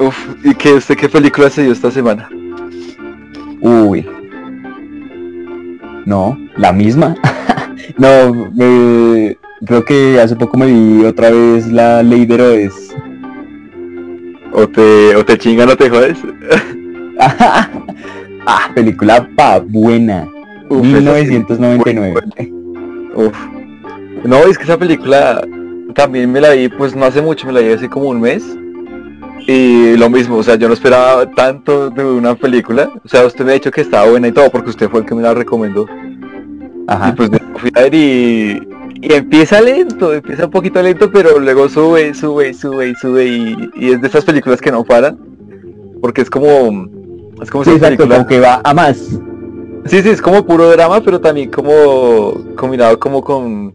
Uf, 0.00 0.16
¿y 0.42 0.54
qué 0.54 0.72
usted 0.72 0.96
qué 0.96 1.08
película 1.08 1.50
se 1.50 1.62
dio 1.62 1.72
esta 1.72 1.90
semana? 1.90 2.28
Uy. 3.60 4.04
No, 6.06 6.36
la 6.56 6.72
misma. 6.72 7.14
no, 7.98 8.50
me- 8.54 9.36
creo 9.66 9.84
que 9.84 10.18
hace 10.20 10.34
poco 10.34 10.56
me 10.56 10.66
vi 10.66 11.04
otra 11.04 11.30
vez 11.30 11.66
la 11.70 12.02
Ley 12.02 12.24
de 12.26 12.34
Herodes. 12.34 12.94
O 14.52 14.66
te, 14.68 15.14
o 15.16 15.24
te 15.24 15.38
chingan 15.38 15.68
o 15.68 15.76
te 15.76 15.90
jodes. 15.90 16.18
ah, 17.18 18.70
película 18.74 19.28
pa 19.36 19.58
buena. 19.58 20.28
Uf, 20.68 20.86
esa 20.86 21.18
sí. 21.18 21.26
1999. 21.28 22.22
Uf. 23.14 23.36
No, 24.24 24.38
es 24.38 24.58
que 24.58 24.64
esa 24.64 24.78
película 24.78 25.46
también 25.94 26.30
me 26.30 26.40
la 26.40 26.50
vi, 26.50 26.68
pues 26.68 26.94
no 26.96 27.04
hace 27.04 27.22
mucho, 27.22 27.46
me 27.46 27.52
la 27.52 27.60
vi 27.60 27.72
hace 27.72 27.88
como 27.88 28.08
un 28.08 28.20
mes. 28.20 28.44
Y 29.46 29.96
lo 29.96 30.10
mismo, 30.10 30.36
o 30.36 30.42
sea, 30.42 30.56
yo 30.56 30.66
no 30.66 30.74
esperaba 30.74 31.30
tanto 31.30 31.90
de 31.90 32.04
una 32.04 32.34
película. 32.34 32.90
O 33.04 33.08
sea, 33.08 33.24
usted 33.24 33.44
me 33.44 33.52
ha 33.52 33.54
dicho 33.54 33.70
que 33.70 33.80
estaba 33.80 34.10
buena 34.10 34.28
y 34.28 34.32
todo, 34.32 34.50
porque 34.50 34.70
usted 34.70 34.88
fue 34.88 35.00
el 35.00 35.06
que 35.06 35.14
me 35.14 35.22
la 35.22 35.34
recomendó. 35.34 35.86
Y 35.88 36.84
Ajá. 36.88 37.14
pues 37.16 37.30
me 37.30 37.38
fui 37.56 37.70
a 37.74 37.82
ver 37.82 37.94
y, 37.94 38.60
y 39.00 39.12
empieza 39.12 39.60
lento, 39.60 40.12
empieza 40.14 40.46
un 40.46 40.50
poquito 40.50 40.80
lento, 40.82 41.10
pero 41.10 41.38
luego 41.38 41.68
sube, 41.68 42.14
sube, 42.14 42.52
sube 42.54 42.94
sube 43.00 43.26
y, 43.26 43.70
y 43.76 43.90
es 43.92 44.00
de 44.00 44.08
esas 44.08 44.24
películas 44.24 44.60
que 44.60 44.70
no 44.72 44.84
paran. 44.84 45.18
Porque 46.00 46.22
es 46.22 46.30
como... 46.30 46.88
Es 47.42 47.50
como 47.50 47.64
Sí, 47.64 47.70
esas 47.70 47.82
exacto, 47.90 48.04
películas- 48.04 48.18
como 48.18 48.28
que 48.28 48.40
va 48.40 48.60
a 48.64 48.74
más. 48.74 48.96
Sí, 49.86 50.02
sí, 50.02 50.08
es 50.08 50.20
como 50.22 50.44
puro 50.44 50.68
drama, 50.70 51.00
pero 51.02 51.20
también 51.20 51.50
como 51.50 52.34
combinado 52.56 52.98
como 52.98 53.22
con... 53.22 53.74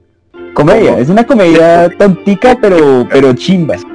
Comedia, 0.53 0.89
Como- 0.91 1.01
es 1.01 1.09
una 1.09 1.25
comedia 1.25 1.89
tontica, 1.97 2.57
pero, 2.62 3.07
pero 3.09 3.33
chimba. 3.33 3.75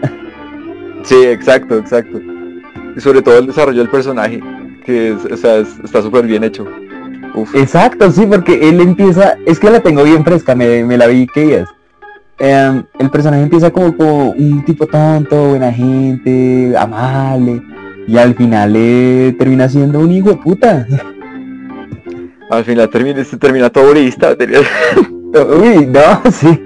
Sí, 1.02 1.22
exacto, 1.24 1.78
exacto. 1.78 2.18
Y 2.96 3.00
sobre 3.00 3.22
todo 3.22 3.38
el 3.38 3.46
desarrollo 3.46 3.78
del 3.78 3.88
personaje, 3.90 4.40
que 4.84 5.10
es, 5.12 5.24
o 5.24 5.36
sea, 5.36 5.58
es- 5.58 5.78
está 5.84 6.02
súper 6.02 6.26
bien 6.26 6.42
hecho. 6.42 6.66
Uf. 7.36 7.54
Exacto, 7.54 8.10
sí, 8.10 8.26
porque 8.26 8.68
él 8.68 8.80
empieza, 8.80 9.36
es 9.46 9.60
que 9.60 9.70
la 9.70 9.80
tengo 9.80 10.02
bien 10.02 10.24
fresca, 10.24 10.54
me, 10.54 10.84
me 10.84 10.96
la 10.96 11.06
vi 11.06 11.26
que 11.26 11.40
días. 11.46 11.68
Em, 12.38 12.82
el 12.98 13.10
personaje 13.10 13.42
empieza 13.42 13.70
como, 13.70 13.96
como 13.96 14.30
un 14.30 14.64
tipo 14.64 14.86
tonto, 14.86 15.50
buena 15.50 15.72
gente, 15.72 16.74
amable, 16.76 17.62
y 18.08 18.16
al 18.16 18.34
final 18.34 18.74
eh, 18.74 19.34
termina 19.38 19.68
siendo 19.68 20.00
un 20.00 20.12
hijo 20.12 20.30
de 20.30 20.36
puta. 20.36 20.86
Al 22.50 22.64
final 22.64 22.88
termina, 22.88 23.22
se 23.24 23.36
termina 23.36 23.70
todo 23.70 23.88
bolista. 23.88 24.34
Uy, 24.40 25.86
no, 25.86 26.30
sí. 26.30 26.60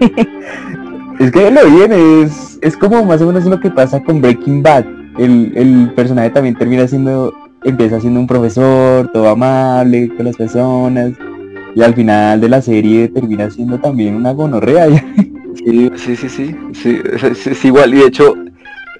Es 1.18 1.30
que 1.30 1.50
lo 1.50 1.66
bien, 1.66 1.92
es, 1.92 2.58
es 2.62 2.76
como 2.76 3.04
más 3.04 3.20
o 3.22 3.26
menos 3.26 3.44
lo 3.44 3.58
que 3.58 3.70
pasa 3.70 4.02
con 4.02 4.20
Breaking 4.20 4.62
Bad. 4.62 4.84
El, 5.18 5.52
el 5.54 5.92
personaje 5.94 6.30
también 6.30 6.54
termina 6.54 6.86
siendo, 6.86 7.32
empieza 7.64 8.00
siendo 8.00 8.20
un 8.20 8.26
profesor, 8.26 9.10
todo 9.12 9.28
amable 9.28 10.08
con 10.16 10.26
las 10.26 10.36
personas, 10.36 11.12
y 11.74 11.82
al 11.82 11.94
final 11.94 12.40
de 12.40 12.48
la 12.48 12.62
serie 12.62 13.08
termina 13.08 13.50
siendo 13.50 13.78
también 13.78 14.14
una 14.16 14.32
gonorrea. 14.32 14.86
Sí, 15.56 15.90
sí, 15.96 16.16
sí, 16.16 16.28
sí, 16.28 16.56
sí, 16.72 16.98
es, 17.12 17.64
igual. 17.64 17.92
Y 17.92 17.98
de 17.98 18.06
hecho, 18.06 18.34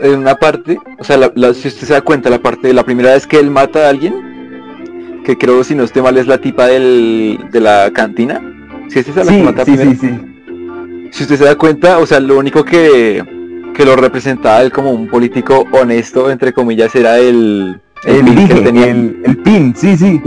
en 0.00 0.18
una 0.18 0.34
parte, 0.34 0.78
o 0.98 1.04
sea, 1.04 1.16
la- 1.16 1.32
la- 1.36 1.54
si 1.54 1.68
usted 1.68 1.86
se 1.86 1.92
da 1.94 2.00
cuenta, 2.02 2.28
la 2.28 2.40
parte 2.42 2.66
de 2.66 2.74
la 2.74 2.82
primera 2.84 3.12
vez 3.14 3.24
que 3.26 3.38
él 3.38 3.50
mata 3.50 3.86
a 3.86 3.90
alguien, 3.90 4.12
que 5.24 5.38
creo 5.38 5.62
si 5.62 5.74
no 5.76 5.84
esté 5.84 6.02
mal 6.02 6.18
es 6.18 6.26
la 6.26 6.38
tipa 6.38 6.66
del, 6.66 7.38
de 7.52 7.60
la 7.60 7.90
cantina. 7.94 8.40
Si 8.88 8.98
es 8.98 9.08
esa 9.08 9.22
la 9.24 9.30
que 9.32 9.42
mata 9.44 9.64
sí, 9.64 9.70
primero. 9.72 9.92
sí, 9.92 9.96
sí. 10.00 11.08
Si 11.12 11.22
usted 11.22 11.36
se 11.36 11.44
da 11.44 11.54
cuenta, 11.56 11.98
o 11.98 12.04
sea, 12.04 12.18
lo 12.20 12.36
único 12.36 12.64
que, 12.64 13.22
que 13.72 13.84
lo 13.84 13.94
representaba 13.96 14.60
él 14.62 14.72
como 14.72 14.90
un 14.90 15.06
político 15.08 15.66
honesto, 15.72 16.30
entre 16.30 16.52
comillas, 16.52 16.94
era 16.96 17.18
el, 17.20 17.80
El, 18.04 18.24
pin 18.24 18.48
que 18.48 18.60
tenía 18.62 18.90
el, 18.90 19.20
el 19.24 19.36
pin, 19.38 19.74
sí, 19.76 19.96
sí. 19.96 20.20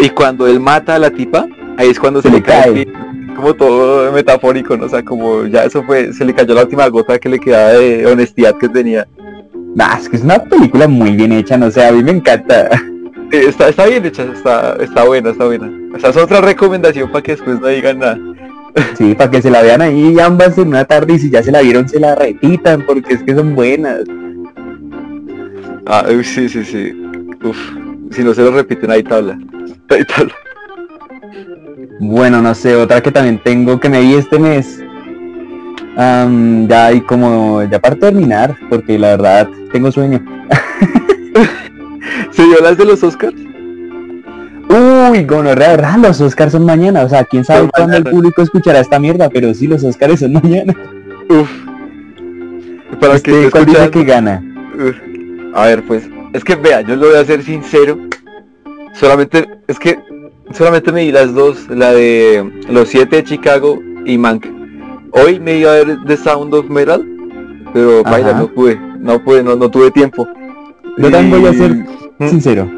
Y 0.00 0.10
cuando 0.10 0.46
él 0.46 0.60
mata 0.60 0.96
a 0.96 0.98
la 0.98 1.10
tipa, 1.10 1.46
ahí 1.76 1.88
es 1.88 1.98
cuando 1.98 2.20
se, 2.20 2.28
Se 2.28 2.34
le 2.34 2.42
cae, 2.42 2.68
el 2.68 2.74
cae. 2.74 2.86
pin. 2.86 3.34
como 3.34 3.54
todo 3.54 4.12
metafórico, 4.12 4.76
¿no? 4.76 4.86
O 4.86 4.88
sea, 4.88 5.02
como 5.02 5.46
ya 5.46 5.64
eso 5.64 5.82
fue, 5.84 6.12
se 6.12 6.24
le 6.24 6.34
cayó 6.34 6.54
la 6.54 6.62
última 6.64 6.86
gota 6.88 7.18
que 7.18 7.28
le 7.28 7.38
quedaba 7.38 7.70
de 7.72 8.06
honestidad 8.06 8.54
que 8.58 8.68
tenía. 8.68 9.06
Nah, 9.74 9.96
es 9.96 10.08
que 10.08 10.16
es 10.16 10.22
una 10.22 10.42
película 10.42 10.88
muy 10.88 11.12
bien 11.12 11.32
hecha, 11.32 11.56
no 11.56 11.70
sé, 11.70 11.84
a 11.84 11.92
mí 11.92 12.02
me 12.02 12.12
encanta. 12.12 12.68
Está, 13.30 13.68
está 13.68 13.86
bien 13.86 14.04
hecha, 14.04 14.24
está, 14.24 14.76
está 14.80 15.04
buena, 15.04 15.30
está 15.30 15.46
buena. 15.46 15.70
O 15.94 16.00
sea, 16.00 16.10
es 16.10 16.16
otra 16.16 16.40
recomendación 16.40 17.12
para 17.12 17.22
que 17.22 17.32
después 17.36 17.60
no 17.60 17.68
digan 17.68 18.00
nada. 18.00 18.18
Sí, 18.98 19.14
para 19.14 19.30
que 19.30 19.40
se 19.40 19.50
la 19.50 19.62
vean 19.62 19.82
ahí 19.82 20.18
ambas 20.18 20.58
en 20.58 20.68
una 20.68 20.84
tarde 20.84 21.14
y 21.14 21.18
si 21.20 21.30
ya 21.30 21.42
se 21.42 21.52
la 21.52 21.60
vieron 21.60 21.88
se 21.88 22.00
la 22.00 22.14
repitan 22.14 22.84
porque 22.84 23.14
es 23.14 23.22
que 23.22 23.34
son 23.34 23.54
buenas. 23.54 24.00
Ah, 25.92 26.04
uy, 26.08 26.22
sí, 26.22 26.48
sí, 26.48 26.64
sí. 26.64 26.92
Uf. 27.42 27.58
si 28.12 28.22
no 28.22 28.32
se 28.32 28.42
lo 28.42 28.52
repiten, 28.52 28.92
ahí 28.92 29.02
tabla. 29.02 29.36
Ahí 29.88 30.04
tabla. 30.04 30.32
Bueno, 31.98 32.40
no 32.40 32.54
sé, 32.54 32.76
otra 32.76 33.00
que 33.02 33.10
también 33.10 33.40
tengo 33.42 33.80
que 33.80 33.88
me 33.88 34.00
vi 34.00 34.14
este 34.14 34.38
mes. 34.38 34.80
Am, 35.96 36.68
ya 36.68 36.92
y 36.92 37.00
como 37.00 37.64
ya 37.64 37.80
para 37.80 37.96
terminar, 37.96 38.56
porque 38.68 39.00
la 39.00 39.08
verdad 39.08 39.48
tengo 39.72 39.90
sueño. 39.90 40.24
¿Se 42.30 42.44
dio 42.44 42.60
las 42.62 42.78
de 42.78 42.84
los 42.84 43.02
Oscars? 43.02 43.34
Uy, 44.68 45.24
gonorrea, 45.24 45.70
¿verdad? 45.70 45.96
Los 45.98 46.20
Oscars 46.20 46.52
son 46.52 46.64
mañana, 46.64 47.02
o 47.02 47.08
sea, 47.08 47.24
quién 47.24 47.44
sabe 47.44 47.68
cuándo 47.68 47.96
el 47.96 48.04
público 48.04 48.42
escuchará 48.42 48.78
esta 48.78 49.00
mierda, 49.00 49.28
pero 49.28 49.52
sí, 49.52 49.66
los 49.66 49.82
Oscars 49.82 50.20
son 50.20 50.34
mañana. 50.34 50.72
Uf. 51.28 51.50
Para 53.00 53.16
Este, 53.16 53.32
que 53.32 53.50
¿Cuál 53.50 53.66
dice 53.66 53.90
que 53.90 54.04
gana? 54.04 54.40
Uf. 54.78 55.09
A 55.54 55.66
ver, 55.66 55.84
pues, 55.86 56.08
es 56.32 56.44
que 56.44 56.54
vea, 56.56 56.80
yo 56.82 56.96
lo 56.96 57.08
voy 57.08 57.16
a 57.16 57.24
ser 57.24 57.42
sincero. 57.42 57.98
Solamente, 58.94 59.48
es 59.66 59.78
que 59.78 59.98
solamente 60.52 60.92
me 60.92 61.02
di 61.02 61.12
las 61.12 61.34
dos, 61.34 61.68
la 61.68 61.92
de 61.92 62.48
los 62.68 62.88
siete 62.88 63.16
de 63.16 63.24
Chicago 63.24 63.78
y 64.04 64.18
Mank. 64.18 64.46
Hoy 65.12 65.40
me 65.40 65.58
iba 65.58 65.72
a 65.72 65.84
ver 65.84 65.98
The 66.06 66.16
Sound 66.16 66.54
of 66.54 66.68
Metal, 66.68 67.04
pero 67.72 68.02
vaya, 68.04 68.32
no 68.34 68.48
pude, 68.48 68.78
no 68.98 69.22
pude, 69.22 69.42
no, 69.42 69.56
no 69.56 69.70
tuve 69.70 69.90
tiempo. 69.90 70.28
Yo 70.98 71.10
también 71.10 71.40
voy 71.40 71.50
a 71.50 71.54
ser 71.54 71.74
¿Mm? 72.18 72.28
sincero. 72.28 72.70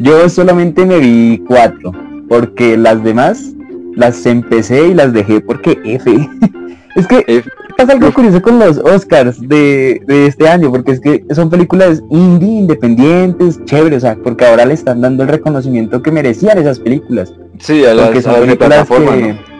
Yo 0.00 0.28
solamente 0.28 0.84
me 0.84 0.98
vi 0.98 1.42
cuatro, 1.46 1.92
porque 2.28 2.76
las 2.76 3.02
demás 3.02 3.54
las 3.94 4.26
empecé 4.26 4.88
y 4.88 4.94
las 4.94 5.12
dejé 5.12 5.40
porque 5.40 5.78
F. 5.84 6.10
es 6.96 7.06
que 7.06 7.24
F. 7.26 7.50
pasa 7.86 7.98
algo 7.98 8.12
curioso 8.12 8.40
con 8.42 8.58
los 8.58 8.78
Oscars 8.78 9.40
de, 9.48 10.00
de 10.06 10.26
este 10.26 10.48
año, 10.48 10.70
porque 10.70 10.92
es 10.92 11.00
que 11.00 11.24
son 11.34 11.50
películas 11.50 12.02
indie, 12.10 12.60
independientes, 12.60 13.64
chéveres, 13.64 13.98
o 13.98 14.00
sea, 14.06 14.16
porque 14.16 14.44
ahora 14.46 14.64
le 14.64 14.74
están 14.74 15.00
dando 15.00 15.22
el 15.22 15.28
reconocimiento 15.28 16.02
que 16.02 16.10
merecían 16.10 16.58
esas 16.58 16.78
películas. 16.80 17.32
Sí, 17.58 17.84
a 17.84 17.94
las, 17.94 18.06
Porque 18.06 18.18
a 18.20 18.22
son 18.22 18.32
las 18.32 18.40
de 18.40 18.46
películas 18.46 18.86
plataforma, 18.86 19.12
que... 19.16 19.32
¿no? 19.34 19.54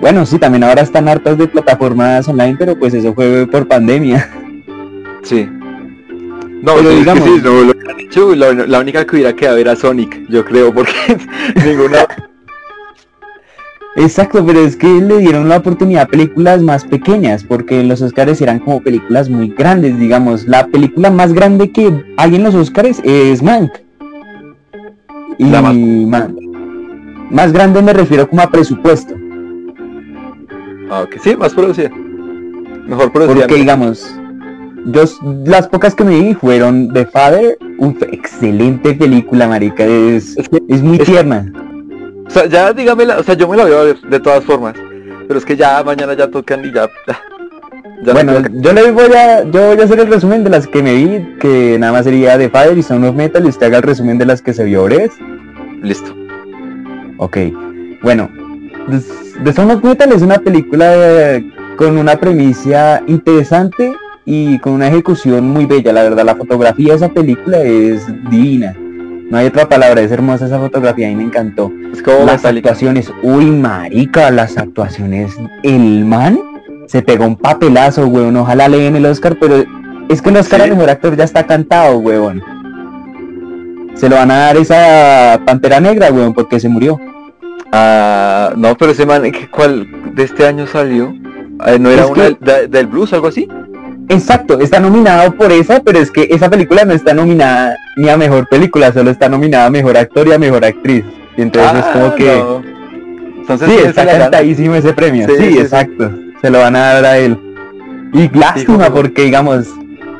Bueno, 0.00 0.26
sí, 0.26 0.38
también 0.38 0.62
ahora 0.64 0.82
están 0.82 1.08
hartas 1.08 1.38
de 1.38 1.48
plataformas 1.48 2.28
online, 2.28 2.56
pero 2.58 2.78
pues 2.78 2.92
eso 2.94 3.14
fue 3.14 3.46
por 3.50 3.66
pandemia. 3.66 4.28
Sí. 5.22 5.48
No, 6.62 6.74
Pero 6.76 6.90
sí, 6.90 6.94
es 6.94 6.98
digamos- 7.00 7.24
que 7.24 7.30
sí, 7.30 7.40
no 7.42 7.50
lo 7.50 7.70
hubieran 7.72 8.00
hecho, 8.00 8.34
la, 8.34 8.52
la 8.52 8.78
única 8.80 9.04
que 9.06 9.16
hubiera 9.16 9.32
quedado 9.34 9.56
era 9.58 9.74
Sonic, 9.76 10.28
yo 10.28 10.44
creo, 10.44 10.72
porque 10.72 10.92
ninguna... 11.66 12.06
Exacto, 13.96 14.44
pero 14.44 14.60
es 14.60 14.76
que 14.76 14.86
le 14.88 15.18
dieron 15.18 15.48
la 15.48 15.56
oportunidad 15.56 16.02
a 16.02 16.06
películas 16.06 16.60
más 16.62 16.84
pequeñas, 16.84 17.42
porque 17.42 17.82
los 17.82 18.02
Oscars 18.02 18.40
eran 18.42 18.58
como 18.58 18.82
películas 18.82 19.30
muy 19.30 19.48
grandes, 19.48 19.98
digamos. 19.98 20.46
La 20.46 20.66
película 20.66 21.10
más 21.10 21.32
grande 21.32 21.70
que 21.70 22.04
hay 22.18 22.36
en 22.36 22.42
los 22.42 22.54
Oscars 22.54 23.00
es 23.04 23.42
Mank. 23.42 23.70
Y 25.38 25.44
La 25.44 25.62
más- 25.62 27.52
grande 27.52 27.80
me 27.82 27.92
refiero 27.94 28.28
como 28.28 28.42
a 28.42 28.50
presupuesto. 28.50 29.14
Ah, 30.90 31.02
ok, 31.02 31.16
sí, 31.22 31.34
más 31.36 31.54
producida. 31.54 31.90
Mejor 32.86 33.10
producida. 33.12 33.40
Porque 33.46 33.54
digamos, 33.56 34.14
yo 34.86 35.04
las 35.46 35.68
pocas 35.68 35.94
que 35.94 36.04
me 36.04 36.20
vi 36.20 36.34
fueron 36.34 36.92
The 36.92 37.06
Father, 37.06 37.58
uf, 37.78 38.00
excelente 38.12 38.94
película, 38.94 39.48
marica, 39.48 39.84
es, 39.84 40.36
Es 40.68 40.82
muy 40.82 40.96
es- 40.98 41.04
tierna. 41.04 41.50
O 42.26 42.30
sea, 42.30 42.46
ya 42.46 42.72
dígamela, 42.72 43.18
o 43.18 43.22
sea, 43.22 43.34
yo 43.34 43.48
me 43.48 43.56
la 43.56 43.64
voy 43.64 43.72
a 43.72 43.82
ver 43.82 44.00
de 44.00 44.20
todas 44.20 44.44
formas. 44.44 44.74
Pero 45.26 45.38
es 45.38 45.44
que 45.44 45.56
ya 45.56 45.82
mañana 45.84 46.14
ya 46.14 46.28
tocan 46.28 46.64
y 46.64 46.72
ya. 46.72 46.88
Ya, 47.06 48.12
ya 48.14 48.24
no 48.24 48.32
bueno, 48.32 48.48
yo 48.60 48.72
le 48.72 48.90
voy 48.90 49.12
a, 49.14 49.42
yo 49.44 49.68
voy 49.68 49.80
a 49.80 49.84
hacer 49.84 49.98
el 50.00 50.08
resumen 50.08 50.44
de 50.44 50.50
las 50.50 50.66
que 50.66 50.82
me 50.82 50.94
vi, 50.94 51.26
que 51.40 51.78
nada 51.78 51.92
más 51.92 52.04
sería 52.04 52.36
The 52.38 52.50
Father 52.50 52.76
y 52.76 52.82
Sound 52.82 53.04
of 53.06 53.16
Metal, 53.16 53.44
y 53.44 53.48
usted 53.48 53.66
haga 53.66 53.78
el 53.78 53.82
resumen 53.84 54.18
de 54.18 54.26
las 54.26 54.42
que 54.42 54.52
se 54.52 54.64
vio, 54.64 54.84
¿ves? 54.84 55.12
listo. 55.82 56.14
Ok, 57.18 57.38
bueno, 58.02 58.28
The- 59.44 59.52
Sound 59.52 59.72
of 59.72 59.82
Metal 59.84 60.12
es 60.12 60.22
una 60.22 60.38
película 60.38 60.92
eh, 60.94 61.50
con 61.76 61.96
una 61.96 62.16
premisa 62.16 63.02
interesante 63.06 63.94
y 64.24 64.58
con 64.58 64.74
una 64.74 64.88
ejecución 64.88 65.48
muy 65.48 65.66
bella, 65.66 65.92
la 65.92 66.02
verdad, 66.02 66.24
la 66.24 66.36
fotografía 66.36 66.90
de 66.90 66.96
esa 66.96 67.08
película 67.08 67.58
es 67.62 68.06
divina. 68.30 68.74
No 69.30 69.38
hay 69.38 69.46
otra 69.46 69.68
palabra, 69.68 70.00
es 70.02 70.12
hermosa 70.12 70.46
esa 70.46 70.58
fotografía 70.58 71.10
y 71.10 71.16
me 71.16 71.24
encantó. 71.24 71.72
Es 71.92 72.00
como 72.02 72.18
las 72.24 72.36
metálica. 72.36 72.70
actuaciones, 72.70 73.12
uy 73.22 73.46
marica, 73.46 74.30
las 74.30 74.56
actuaciones, 74.56 75.36
el 75.64 76.04
man 76.04 76.38
se 76.86 77.02
pegó 77.02 77.24
un 77.26 77.36
papelazo, 77.36 78.06
weón, 78.06 78.36
ojalá 78.36 78.68
le 78.68 78.78
den 78.78 78.94
el 78.96 79.06
Oscar, 79.06 79.36
pero 79.40 79.64
es 80.08 80.22
que 80.22 80.30
el 80.30 80.36
Oscar 80.36 80.60
¿Sí? 80.60 80.64
al 80.64 80.70
mejor 80.76 80.90
actor 80.90 81.16
ya 81.16 81.24
está 81.24 81.44
cantado, 81.44 81.98
weón. 81.98 82.40
Se 83.94 84.08
lo 84.08 84.16
van 84.16 84.30
a 84.30 84.36
dar 84.38 84.56
esa 84.58 85.40
Pantera 85.44 85.80
Negra, 85.80 86.12
weón, 86.12 86.32
porque 86.34 86.60
se 86.60 86.68
murió. 86.68 87.00
Ah, 87.72 88.52
no, 88.56 88.76
pero 88.76 88.92
ese 88.92 89.06
man, 89.06 89.22
¿qué- 89.32 89.48
¿cuál 89.50 89.86
de 90.14 90.22
este 90.22 90.46
año 90.46 90.66
salió? 90.66 91.12
Ah, 91.58 91.72
¿No 91.80 91.90
era 91.90 92.04
Es 92.04 92.10
una 92.10 92.14
que- 92.14 92.22
del- 92.22 92.38
de- 92.40 92.68
del 92.68 92.86
blues, 92.86 93.12
algo 93.12 93.26
así? 93.28 93.48
Exacto, 94.08 94.60
está 94.60 94.78
nominado 94.80 95.32
por 95.34 95.50
esa, 95.52 95.80
pero 95.80 95.98
es 95.98 96.10
que 96.10 96.28
esa 96.30 96.48
película 96.48 96.84
no 96.84 96.92
está 96.92 97.12
nominada 97.14 97.76
ni 97.96 98.08
a 98.08 98.16
mejor 98.16 98.46
película, 98.48 98.92
solo 98.92 99.10
está 99.10 99.28
nominada 99.28 99.66
a 99.66 99.70
mejor 99.70 99.96
actor 99.96 100.28
y 100.28 100.32
a 100.32 100.38
mejor 100.38 100.64
actriz. 100.64 101.04
Y 101.36 101.42
entonces 101.42 101.78
es 101.78 101.84
como 101.86 102.06
Ah, 102.06 102.14
que... 102.14 102.24
no. 102.36 102.62
Entonces, 103.40 103.68
Sí, 103.68 103.74
¿quién 103.76 103.88
está 103.90 104.06
cantadísimo 104.06 104.74
ese 104.74 104.92
premio. 104.92 105.26
Sí, 105.28 105.34
Sí, 105.36 105.42
sí, 105.44 105.52
sí. 105.54 105.58
exacto. 105.60 106.10
Se 106.42 106.50
lo 106.50 106.58
van 106.60 106.76
a 106.76 106.80
dar 106.94 107.04
a 107.04 107.18
él. 107.18 107.38
Y 108.12 108.28
lástima 108.36 108.90
porque, 108.90 109.22
digamos, 109.22 109.66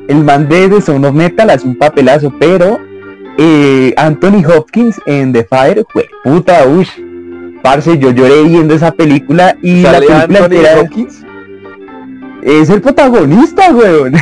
el 0.08 0.22
man 0.24 0.48
de 0.48 0.68
The 0.68 0.80
Sound 0.80 1.04
of 1.06 1.14
Metal 1.14 1.48
hace 1.50 1.66
un 1.66 1.76
papelazo, 1.76 2.32
pero 2.38 2.78
eh, 3.38 3.92
Anthony 3.96 4.42
Hopkins 4.46 5.00
en 5.06 5.32
The 5.32 5.44
Fire, 5.44 5.84
fue 5.92 6.08
puta, 6.24 6.66
uy. 6.66 6.86
Parce, 7.62 7.98
yo 7.98 8.10
lloré 8.10 8.44
viendo 8.44 8.74
esa 8.74 8.92
película 8.92 9.56
y 9.60 9.82
la 9.82 9.92
¿Sale 9.94 10.06
película 10.06 10.38
Anthony 10.38 10.56
entera 10.56 10.80
Hopkins? 10.80 11.22
Es 12.46 12.70
el 12.70 12.80
protagonista, 12.80 13.70
weón. 13.72 14.14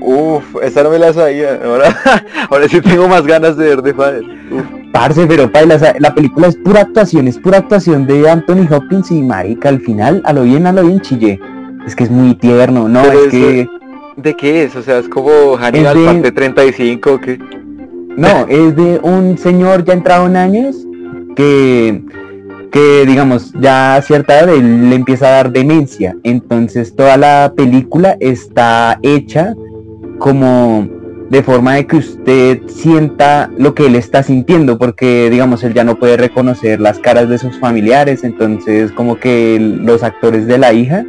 Uf, 0.00 0.44
esa 0.62 0.82
no 0.82 0.90
me 0.90 0.98
la 0.98 1.12
sabía. 1.12 1.60
Ahora, 1.64 1.96
ahora 2.50 2.68
sí 2.68 2.80
tengo 2.80 3.08
más 3.08 3.26
ganas 3.26 3.56
de 3.56 3.68
ver 3.68 3.82
de 3.82 3.94
Father. 3.94 4.22
Uf. 4.50 4.62
Parce, 4.92 5.26
pero 5.26 5.50
paila, 5.50 5.76
la 5.98 6.14
película 6.14 6.46
es 6.48 6.56
pura 6.56 6.82
actuación, 6.82 7.26
es 7.26 7.36
pura 7.38 7.58
actuación 7.58 8.06
de 8.06 8.30
Anthony 8.30 8.66
Hopkins 8.70 9.10
y 9.10 9.22
marica, 9.22 9.68
al 9.68 9.80
final, 9.80 10.22
a 10.24 10.32
lo 10.32 10.42
bien, 10.42 10.66
a 10.68 10.72
lo 10.72 10.84
bien 10.84 11.00
chillé. 11.00 11.40
Es 11.84 11.96
que 11.96 12.04
es 12.04 12.10
muy 12.10 12.34
tierno, 12.36 12.88
no, 12.88 13.02
Pero 13.02 13.24
es 13.24 13.28
que... 13.30 13.68
¿De 14.16 14.34
qué 14.36 14.62
es? 14.64 14.76
O 14.76 14.82
sea, 14.82 14.98
es 14.98 15.08
como 15.08 15.56
Hannibal 15.56 15.96
de- 15.98 16.04
parte 16.04 16.32
35 16.32 17.12
o 17.12 17.20
qué? 17.20 17.38
No, 18.16 18.46
es 18.48 18.76
de 18.76 19.00
un 19.02 19.36
señor 19.36 19.84
ya 19.84 19.94
entrado 19.94 20.26
en 20.26 20.36
años 20.36 20.76
que, 21.34 22.00
que 22.74 23.06
digamos, 23.06 23.52
ya 23.60 23.94
a 23.94 24.02
cierta 24.02 24.36
edad 24.36 24.52
él 24.52 24.90
le 24.90 24.96
empieza 24.96 25.28
a 25.28 25.30
dar 25.30 25.52
demencia. 25.52 26.16
Entonces 26.24 26.96
toda 26.96 27.16
la 27.16 27.52
película 27.56 28.16
está 28.18 28.98
hecha 29.02 29.54
como 30.18 30.88
de 31.30 31.42
forma 31.44 31.76
de 31.76 31.86
que 31.86 31.98
usted 31.98 32.62
sienta 32.66 33.48
lo 33.56 33.76
que 33.76 33.86
él 33.86 33.94
está 33.94 34.24
sintiendo, 34.24 34.76
porque 34.76 35.30
digamos, 35.30 35.62
él 35.62 35.72
ya 35.72 35.84
no 35.84 36.00
puede 36.00 36.16
reconocer 36.16 36.80
las 36.80 36.98
caras 36.98 37.28
de 37.28 37.38
sus 37.38 37.60
familiares, 37.60 38.24
entonces 38.24 38.90
como 38.90 39.20
que 39.20 39.60
los 39.60 40.02
actores 40.02 40.48
de 40.48 40.58
la 40.58 40.72
hija 40.72 41.04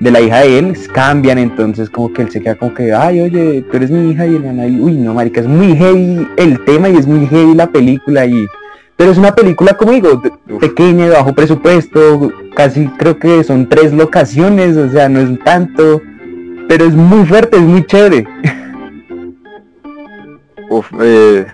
de 0.00 0.10
la 0.10 0.20
hija 0.20 0.40
de 0.40 0.58
él 0.58 0.76
cambian, 0.92 1.38
entonces 1.38 1.88
como 1.88 2.12
que 2.12 2.22
él 2.22 2.30
se 2.32 2.40
queda 2.40 2.56
como 2.56 2.74
que, 2.74 2.92
ay, 2.92 3.20
oye, 3.20 3.64
tú 3.70 3.76
eres 3.76 3.92
mi 3.92 4.10
hija 4.10 4.26
y 4.26 4.34
el 4.34 4.58
ahí, 4.58 4.80
uy, 4.80 4.94
no, 4.94 5.14
marica, 5.14 5.40
es 5.40 5.46
muy 5.46 5.76
heavy 5.76 6.26
el 6.36 6.64
tema 6.64 6.88
y 6.88 6.96
es 6.96 7.06
muy 7.06 7.28
heavy 7.28 7.54
la 7.54 7.68
película 7.68 8.26
y... 8.26 8.48
Pero 9.00 9.12
es 9.12 9.18
una 9.18 9.34
película, 9.34 9.72
como 9.78 9.92
digo, 9.92 10.22
pequeña, 10.60 11.06
de 11.06 11.12
bajo 11.12 11.32
presupuesto, 11.34 12.30
casi 12.54 12.86
creo 12.98 13.18
que 13.18 13.42
son 13.42 13.66
tres 13.66 13.94
locaciones, 13.94 14.76
o 14.76 14.90
sea, 14.90 15.08
no 15.08 15.20
es 15.20 15.42
tanto, 15.42 16.02
pero 16.68 16.84
es 16.84 16.92
muy 16.92 17.24
fuerte, 17.24 17.56
es 17.56 17.62
muy 17.62 17.82
chévere. 17.86 18.26
Uf, 20.68 20.86
eh, 21.00 21.46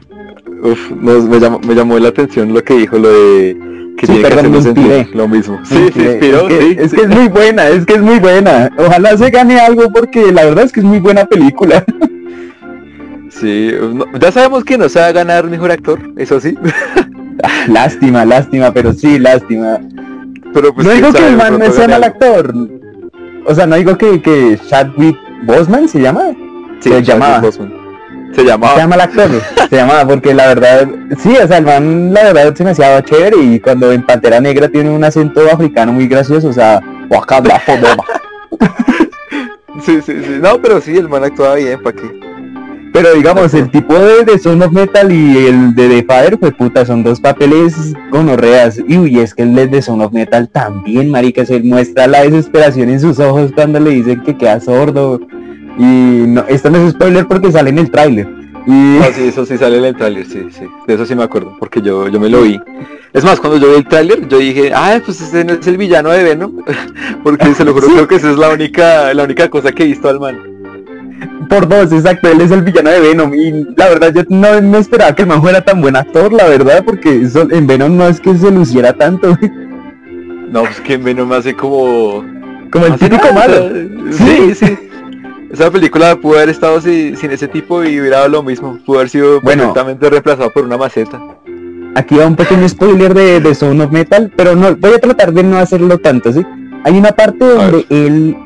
uf, 0.61 0.91
me, 0.91 1.38
llamó, 1.38 1.61
me 1.61 1.75
llamó 1.76 1.97
la 2.00 2.09
atención 2.09 2.53
lo 2.53 2.65
que 2.65 2.79
dijo, 2.79 2.99
lo 2.99 3.11
de 3.11 3.57
que 3.97 4.07
Sí, 4.09 4.12
tiene 4.15 4.29
que 4.29 4.35
perdón, 4.35 4.50
me 4.53 4.62
sentir 4.62 4.85
inspiré. 4.85 5.17
lo 5.17 5.29
mismo. 5.29 5.61
Sí, 5.62 5.76
Es 5.76 5.95
se 5.95 6.00
que- 6.00 6.11
inspiró, 6.11 6.49
es 6.49 6.50
que, 6.59 6.61
sí. 6.61 6.76
es 6.81 6.93
que 6.95 7.00
es 7.03 7.09
muy 7.09 7.29
buena, 7.29 7.69
es 7.69 7.87
que 7.87 7.95
es 7.95 8.03
muy 8.03 8.19
buena. 8.19 8.71
Ojalá 8.76 9.17
se 9.17 9.31
gane 9.31 9.61
algo 9.61 9.88
porque 9.93 10.33
la 10.33 10.45
verdad 10.47 10.65
es 10.65 10.73
que 10.73 10.81
es 10.81 10.87
muy 10.87 10.99
buena 10.99 11.25
película. 11.26 11.85
Sí, 13.29 13.71
no- 13.93 14.07
ya 14.19 14.33
sabemos 14.33 14.65
que 14.65 14.79
no 14.79 14.88
se 14.88 14.99
va 14.99 15.09
a 15.09 15.12
ganar 15.12 15.45
mejor 15.50 15.71
actor, 15.71 16.00
eso 16.17 16.41
sí. 16.41 16.57
lástima, 17.69 18.25
lástima, 18.25 18.73
pero 18.73 18.93
sí, 18.93 19.19
lástima. 19.19 19.78
Pero 20.52 20.75
pues 20.75 20.87
no 20.87 20.93
digo 20.93 21.12
que 21.12 21.26
el 21.26 21.37
man 21.37 21.52
no 21.52 21.59
pronto 21.59 21.76
sea 21.76 21.88
mal 21.88 22.05
actor. 22.05 22.55
O 23.47 23.55
sea, 23.55 23.66
no 23.66 23.76
digo 23.76 23.97
que, 23.97 24.21
que 24.23 24.59
Chadwick 24.69 25.16
Boseman 25.45 25.88
se 25.88 26.00
llama. 26.00 26.31
Sí, 26.81 26.90
se 26.90 27.02
llamaba. 27.02 27.43
Se 27.43 27.61
Se 28.35 28.45
llamaba. 28.45 28.76
llama 28.76 28.95
el 28.97 29.00
actor. 29.02 29.31
se 29.71 29.76
llamaba 29.76 30.07
porque 30.07 30.35
la 30.35 30.47
verdad, 30.49 30.88
sí, 31.19 31.35
o 31.43 31.47
sea, 31.47 31.59
el 31.59 31.64
man 31.64 32.12
la 32.12 32.33
verdad 32.33 32.55
se 32.55 32.64
me 32.64 32.71
hacía 32.71 33.02
chévere 33.02 33.37
y 33.38 33.61
cuando 33.61 33.93
en 33.93 34.02
Pantera 34.02 34.40
Negra 34.40 34.69
tiene 34.69 34.90
un 34.90 35.05
acento 35.05 35.40
africano 35.50 35.93
muy 35.93 36.07
gracioso, 36.09 36.49
o 36.49 36.52
sea, 36.52 36.81
Wakanda 37.11 37.59
Forever. 37.61 37.97
Sí, 39.85 40.00
sí, 40.00 40.14
sí. 40.25 40.38
No, 40.40 40.61
pero 40.61 40.81
sí, 40.81 40.97
el 40.97 41.07
man 41.09 41.23
actuaba 41.23 41.57
bien, 41.57 41.81
¿para 41.83 41.95
qué? 41.97 42.21
Pero 42.97 43.12
digamos, 43.15 43.53
el 43.53 43.71
tipo 43.71 43.93
de, 43.95 44.25
de 44.25 44.38
Son 44.38 44.62
of 44.62 44.73
Metal 44.73 45.12
y 45.12 45.37
el 45.49 45.75
de 45.75 45.87
The 45.88 46.03
Father, 46.05 46.38
pues 46.38 46.55
puta, 46.55 46.87
son 46.87 47.03
dos 47.03 47.21
papeles 47.21 47.93
gonorreas. 48.11 48.81
Y 48.88 48.97
uy, 48.97 49.21
es 49.21 49.35
que 49.35 49.43
el 49.43 49.55
de 49.71 49.83
Son 49.83 50.00
of 50.00 50.12
Metal 50.15 50.49
también, 50.49 51.11
marica, 51.11 51.45
se 51.45 51.61
muestra 51.61 52.07
la 52.07 52.23
desesperación 52.23 52.88
en 52.88 52.99
sus 52.99 53.19
ojos 53.19 53.53
cuando 53.55 53.79
le 53.81 53.91
dicen 53.91 54.23
que 54.23 54.35
queda 54.35 54.61
sordo. 54.61 55.21
Y 55.79 55.83
no, 55.85 56.43
esto 56.49 56.71
no 56.71 56.79
es 56.79 56.93
spoiler 56.93 57.26
porque 57.26 57.53
sale 57.53 57.69
en 57.69 57.79
el 57.81 57.91
tráiler. 57.91 58.29
Y 58.67 58.71
No, 58.71 59.05
sí, 59.15 59.25
eso 59.29 59.45
sí 59.45 59.59
sale 59.59 59.76
en 59.76 59.85
el 59.85 59.95
tráiler, 59.97 60.25
sí, 60.25 60.47
sí. 60.50 60.65
De 60.87 60.95
eso 60.95 61.05
sí 61.05 61.15
me 61.15 61.23
acuerdo, 61.23 61.55
porque 61.59 61.83
yo, 61.83 62.09
yo 62.09 62.19
me 62.19 62.31
lo 62.31 62.43
vi. 62.43 62.59
Es 63.12 63.25
más, 63.25 63.38
cuando 63.41 63.59
yo 63.59 63.69
vi 63.73 63.76
el 63.76 63.87
tráiler, 63.87 64.26
yo 64.26 64.38
dije, 64.38 64.73
ah, 64.75 64.99
pues 65.05 65.21
ese 65.21 65.45
no 65.45 65.53
es 65.53 65.67
el 65.67 65.76
villano 65.76 66.09
de 66.11 66.25
Venom. 66.25 66.62
porque 67.23 67.53
se 67.53 67.62
lo 67.62 67.75
juro, 67.75 67.88
Sí. 67.88 67.93
creo 67.93 68.09
que 68.09 68.15
esa 68.15 68.31
es 68.31 68.38
la 68.38 68.49
única, 68.49 69.12
la 69.12 69.25
única 69.25 69.50
cosa 69.50 69.71
que 69.71 69.83
he 69.83 69.87
visto 69.87 70.09
al 70.09 70.19
man. 70.19 70.55
Por 71.49 71.68
dos, 71.68 71.92
exacto, 71.92 72.28
él 72.28 72.40
es 72.40 72.50
el 72.50 72.62
villano 72.62 72.90
de 72.90 73.00
Venom. 73.00 73.35
Y 73.35 73.50
la 73.76 73.88
verdad, 73.88 74.12
yo 74.14 74.23
no, 74.28 74.61
no 74.61 74.78
esperaba 74.78 75.14
que 75.14 75.23
el 75.23 75.28
man 75.28 75.40
fuera 75.42 75.62
tan 75.64 75.80
buen 75.80 75.96
actor, 75.96 76.32
la 76.32 76.46
verdad, 76.49 76.82
porque 76.85 77.23
eso- 77.23 77.49
en 77.50 77.66
Venom 77.66 77.96
no 77.96 78.06
es 78.08 78.20
que 78.20 78.35
se 78.37 78.50
luciera 78.50 78.92
tanto. 78.92 79.37
No, 80.49 80.62
pues 80.62 80.80
que 80.80 80.96
Venom 80.96 81.32
hace 81.32 81.54
como... 81.54 82.25
Como 82.70 82.87
el 82.87 82.94
típico 82.94 83.26
malo. 83.35 83.68
Sí, 84.12 84.54
sí. 84.54 84.78
Esa 85.50 85.70
película 85.73 86.14
pudo 86.16 86.37
haber 86.37 86.50
estado 86.50 86.80
si- 86.80 87.16
sin 87.16 87.32
ese 87.32 87.49
tipo 87.49 87.82
y 87.82 87.99
hubiera 88.00 88.18
dado 88.18 88.28
lo 88.28 88.42
mismo. 88.44 88.78
Pudo 88.87 88.99
haber 88.99 89.08
sido 89.08 89.40
Bueno. 89.40 89.64
perfectamente 89.64 90.08
reemplazado 90.08 90.50
por 90.52 90.64
una 90.64 90.76
maceta. 90.76 91.20
Aquí 91.96 92.14
va 92.14 92.26
un 92.26 92.37
pequeño 92.37 92.68
spoiler 92.68 93.12
de, 93.12 93.40
de 93.40 93.54
Son 93.56 93.80
of 93.80 93.90
Metal, 93.90 94.30
pero 94.37 94.54
no 94.54 94.76
voy 94.76 94.92
a 94.94 94.99
tratar 95.00 95.32
de 95.32 95.42
no 95.42 95.56
hacerlo 95.58 95.99
tanto, 95.99 96.32
¿sí? 96.32 96.46
Hay 96.85 96.96
una 96.96 97.11
parte 97.11 97.44
donde 97.44 97.85
él... 97.90 98.37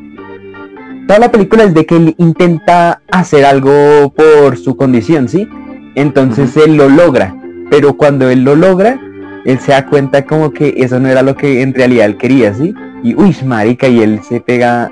Toda 1.10 1.18
la 1.18 1.32
película 1.32 1.64
es 1.64 1.74
de 1.74 1.86
que 1.86 1.96
él 1.96 2.14
intenta 2.18 3.02
hacer 3.10 3.44
algo 3.44 4.14
por 4.14 4.56
su 4.56 4.76
condición, 4.76 5.28
¿sí? 5.28 5.48
Entonces 5.96 6.56
él 6.56 6.76
lo 6.76 6.88
logra, 6.88 7.34
pero 7.68 7.96
cuando 7.96 8.30
él 8.30 8.44
lo 8.44 8.54
logra, 8.54 8.96
él 9.44 9.58
se 9.58 9.72
da 9.72 9.86
cuenta 9.86 10.24
como 10.24 10.52
que 10.52 10.72
eso 10.76 11.00
no 11.00 11.08
era 11.08 11.22
lo 11.24 11.34
que 11.34 11.62
en 11.62 11.74
realidad 11.74 12.06
él 12.06 12.16
quería, 12.16 12.54
¿sí? 12.54 12.76
Y 13.02 13.16
uy, 13.16 13.34
marica, 13.44 13.88
y 13.88 14.00
él 14.00 14.20
se 14.22 14.40
pega... 14.40 14.88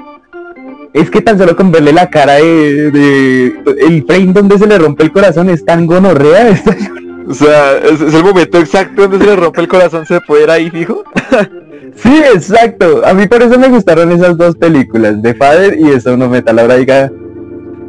Es 0.93 1.09
que 1.09 1.21
tan 1.21 1.39
solo 1.39 1.55
con 1.55 1.71
verle 1.71 1.93
la 1.93 2.11
cara 2.11 2.33
de, 2.33 2.91
de- 2.91 3.55
El 3.87 4.05
frame 4.05 4.33
donde 4.33 4.59
se 4.59 4.67
le 4.67 4.77
rompe 4.77 5.05
el 5.05 5.13
corazón 5.13 5.49
es 5.51 5.65
tan 5.65 5.87
gonorrea, 5.87 6.61
O 7.29 7.33
sea, 7.33 7.79
es, 7.79 8.01
es 8.01 8.13
el 8.13 8.25
momento 8.25 8.59
exacto 8.59 9.03
donde 9.03 9.19
se 9.19 9.25
le 9.25 9.37
rompe 9.37 9.61
el 9.61 9.69
corazón, 9.69 10.05
se 10.05 10.21
puede 10.23 10.43
ir 10.43 10.51
ahí, 10.51 10.69
fijo. 10.69 11.05
Sí, 11.97 12.23
exacto. 12.35 13.03
A 13.05 13.15
mí 13.15 13.27
por 13.27 13.43
eso 13.43 13.59
me 13.59 13.69
gustaron 13.69 14.13
esas 14.13 14.37
dos 14.37 14.57
películas, 14.57 15.17
The 15.23 15.35
Father 15.35 15.79
y 15.79 16.01
Son 16.01 16.23
of 16.23 16.31
Metal. 16.31 16.59
Ahora 16.59 16.77
diga 16.77 17.11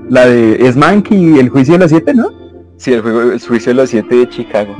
la 0.10 0.26
de 0.26 0.72
Smank 0.72 1.12
y 1.12 1.40
El 1.40 1.50
Juicio 1.50 1.74
de 1.74 1.80
los 1.80 1.92
Siete, 1.92 2.14
¿no? 2.14 2.40
Sí, 2.80 2.94
el 2.94 3.02
juego, 3.02 3.34
el 3.34 3.42
juicio 3.42 3.72
de 3.72 3.74
los 3.76 3.90
siete 3.90 4.16
de 4.16 4.30
Chicago. 4.30 4.74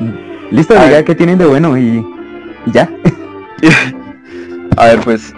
Listo, 0.52 0.74
A 0.74 0.86
diga 0.86 1.04
qué 1.04 1.16
tienen 1.16 1.38
de 1.38 1.46
bueno 1.46 1.78
y, 1.78 1.98
y 2.66 2.72
ya. 2.72 2.90
A 4.78 4.86
ver, 4.86 5.02
pues, 5.02 5.34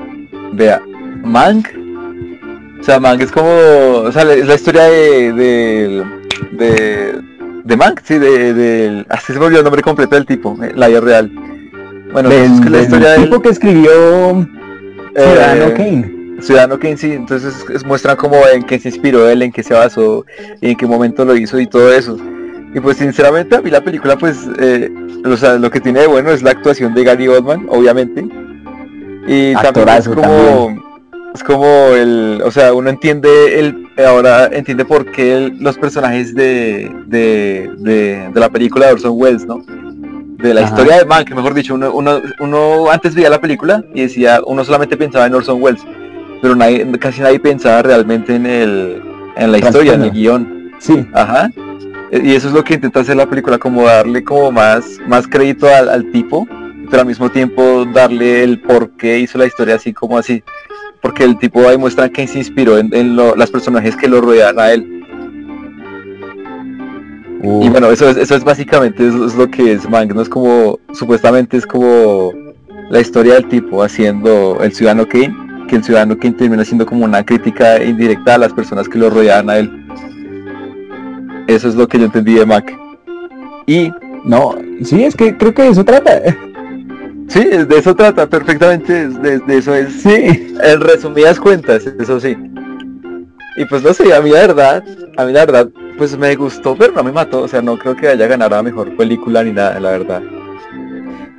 vea, 0.53 0.79
Mank. 1.23 1.69
O 2.79 2.83
sea, 2.83 2.99
Mank 2.99 3.21
es 3.21 3.31
como, 3.31 3.49
o 3.49 4.11
sea, 4.11 4.31
es 4.31 4.45
la 4.45 4.53
historia 4.53 4.83
de, 4.83 5.33
de, 5.33 6.05
de, 6.51 7.21
de 7.63 7.77
Mank, 7.77 8.01
sí, 8.03 8.19
de, 8.19 8.53
de, 8.53 9.05
así 9.09 9.33
se 9.33 9.39
me 9.39 9.45
olvidó 9.45 9.61
el 9.61 9.65
nombre 9.65 9.81
completo 9.81 10.13
del 10.15 10.27
tipo, 10.27 10.55
eh, 10.63 10.71
la 10.75 10.87
vida 10.87 11.01
real. 11.01 11.31
Bueno, 12.11 12.29
del, 12.29 12.51
es 12.53 12.59
que 12.61 12.69
la 12.69 12.81
historia 12.81 13.09
del 13.11 13.23
tipo 13.23 13.41
que 13.41 13.49
escribió 13.49 14.47
Ciudadano 15.15 15.65
eh, 15.67 15.73
Kane. 15.75 16.11
Ciudadano 16.41 16.79
Kane, 16.79 16.97
sí, 16.97 17.11
entonces 17.13 17.53
es- 17.73 17.85
muestran 17.85 18.15
como 18.17 18.37
en 18.53 18.63
qué 18.63 18.79
se 18.79 18.89
inspiró 18.89 19.29
él, 19.29 19.41
en 19.43 19.51
qué 19.51 19.63
se 19.63 19.73
basó, 19.73 20.25
y 20.59 20.71
en 20.71 20.77
qué 20.77 20.85
momento 20.87 21.23
lo 21.23 21.35
hizo 21.35 21.59
y 21.59 21.67
todo 21.67 21.91
eso. 21.93 22.17
Y 22.73 22.79
pues 22.79 22.97
sinceramente 22.97 23.55
a 23.55 23.61
mí 23.61 23.69
la 23.69 23.81
película 23.81 24.17
pues, 24.17 24.37
eh, 24.59 24.89
o 25.25 25.35
sea, 25.37 25.57
lo 25.57 25.69
que 25.69 25.79
tiene 25.81 26.01
de 26.01 26.07
bueno 26.07 26.31
es 26.31 26.41
la 26.41 26.51
actuación 26.51 26.93
de 26.93 27.03
Gary 27.03 27.27
Oldman, 27.27 27.67
obviamente. 27.69 28.21
Y 29.27 29.53
también 29.53 29.57
es 29.57 29.65
Actorazo 29.65 30.15
como, 30.15 30.83
es 31.35 31.43
como 31.43 31.65
el, 31.93 32.41
o 32.43 32.49
sea, 32.49 32.73
uno 32.73 32.89
entiende 32.89 33.59
el, 33.59 33.87
ahora 34.05 34.47
entiende 34.51 34.83
por 34.85 35.05
qué 35.11 35.35
el- 35.37 35.57
los 35.59 35.77
personajes 35.77 36.33
de, 36.33 36.91
de, 37.07 37.69
de, 37.77 38.29
de 38.33 38.39
la 38.39 38.49
película 38.49 38.87
de 38.87 38.93
Orson 38.93 39.11
Welles, 39.15 39.45
¿no? 39.45 39.63
De 40.41 40.53
la 40.53 40.61
Ajá. 40.61 40.69
historia 40.69 40.97
de 40.97 41.05
Mank, 41.05 41.29
mejor 41.31 41.53
dicho, 41.53 41.75
uno, 41.75 41.91
uno, 41.93 42.21
uno 42.39 42.89
antes 42.89 43.13
veía 43.13 43.29
la 43.29 43.39
película 43.41 43.83
y 43.93 44.01
decía, 44.01 44.41
uno 44.45 44.63
solamente 44.63 44.97
pensaba 44.97 45.25
en 45.27 45.35
Orson 45.35 45.61
Welles, 45.61 45.83
pero 46.41 46.55
nadie, 46.55 46.89
casi 46.99 47.21
nadie 47.21 47.39
pensaba 47.39 47.81
realmente 47.83 48.35
en 48.35 48.45
el, 48.47 49.01
en 49.35 49.51
la 49.51 49.57
historia, 49.59 49.93
en 49.93 50.03
el 50.03 50.11
guion. 50.11 50.71
Sí, 50.79 51.05
Ajá. 51.13 51.51
Y 52.11 52.33
eso 52.33 52.47
es 52.49 52.53
lo 52.53 52.63
que 52.63 52.73
intenta 52.73 52.99
hacer 53.01 53.15
la 53.15 53.25
película, 53.29 53.57
como 53.57 53.83
darle 53.85 54.23
como 54.23 54.51
más, 54.51 54.97
más 55.07 55.27
crédito 55.27 55.67
al, 55.67 55.87
al 55.89 56.11
tipo, 56.11 56.45
pero 56.89 57.01
al 57.03 57.07
mismo 57.07 57.29
tiempo 57.29 57.85
darle 57.93 58.43
el 58.43 58.59
por 58.59 58.89
qué 58.97 59.19
hizo 59.19 59.37
la 59.37 59.45
historia 59.45 59.75
así 59.75 59.93
como 59.93 60.17
así. 60.17 60.43
Porque 61.01 61.23
el 61.23 61.37
tipo 61.37 61.67
ahí 61.69 61.77
muestra 61.77 62.09
que 62.09 62.27
se 62.27 62.39
inspiró 62.39 62.77
en, 62.77 62.93
en 62.93 63.15
lo- 63.15 63.35
las 63.35 63.49
personajes 63.49 63.95
que 63.95 64.09
lo 64.09 64.19
rodean 64.21 64.59
a 64.59 64.71
él. 64.73 65.03
Y 67.43 67.69
bueno, 67.69 67.89
eso 67.89 68.07
es, 68.07 68.17
eso 68.17 68.35
es 68.35 68.43
básicamente 68.43 69.07
es, 69.07 69.15
es 69.15 69.35
lo 69.35 69.49
que 69.49 69.73
es 69.73 69.81
es 69.85 70.29
como, 70.29 70.79
supuestamente 70.93 71.57
es 71.57 71.65
como 71.65 72.31
la 72.91 72.99
historia 72.99 73.35
del 73.35 73.47
tipo 73.47 73.81
haciendo 73.81 74.59
el 74.61 74.71
ciudadano 74.73 75.07
Kane, 75.07 75.33
que 75.67 75.77
el 75.77 75.83
ciudadano 75.83 76.17
Kane 76.17 76.35
termina 76.35 76.63
siendo 76.63 76.85
como 76.85 77.05
una 77.05 77.25
crítica 77.25 77.83
indirecta 77.83 78.35
a 78.35 78.37
las 78.37 78.53
personas 78.53 78.87
que 78.87 78.99
lo 78.99 79.09
rodean 79.09 79.49
a 79.49 79.57
él. 79.57 79.87
Eso 81.47 81.67
es 81.67 81.75
lo 81.75 81.87
que 81.87 81.97
yo 81.97 82.05
entendí 82.05 82.35
de 82.35 82.45
Mac. 82.45 82.71
Y 83.65 83.91
no, 84.23 84.55
sí, 84.83 85.03
es 85.03 85.15
que 85.15 85.35
creo 85.35 85.53
que 85.53 85.63
de 85.63 85.69
eso 85.69 85.83
trata. 85.83 86.21
sí, 87.27 87.43
de 87.43 87.77
eso 87.77 87.95
trata 87.95 88.29
perfectamente, 88.29 89.07
de, 89.07 89.39
de 89.39 89.57
eso 89.57 89.73
es, 89.73 90.01
Sí, 90.01 90.53
en 90.63 90.81
resumidas 90.81 91.39
cuentas, 91.39 91.87
eso 91.87 92.19
sí. 92.19 92.37
Y 93.57 93.65
pues 93.65 93.81
no 93.81 93.93
sé, 93.93 94.13
a 94.13 94.21
mí 94.21 94.29
la 94.29 94.41
verdad, 94.41 94.83
a 95.17 95.25
mí 95.25 95.33
la 95.33 95.45
verdad, 95.45 95.69
pues 96.01 96.17
me 96.17 96.35
gustó, 96.35 96.75
pero 96.75 96.93
no 96.93 97.03
me 97.03 97.11
mató, 97.11 97.43
o 97.43 97.47
sea, 97.47 97.61
no 97.61 97.77
creo 97.77 97.95
que 97.95 98.07
haya 98.07 98.25
ganado 98.25 98.55
a 98.55 98.63
mejor 98.63 98.97
película 98.97 99.43
ni 99.43 99.51
nada, 99.51 99.79
la 99.79 99.91
verdad. 99.91 100.23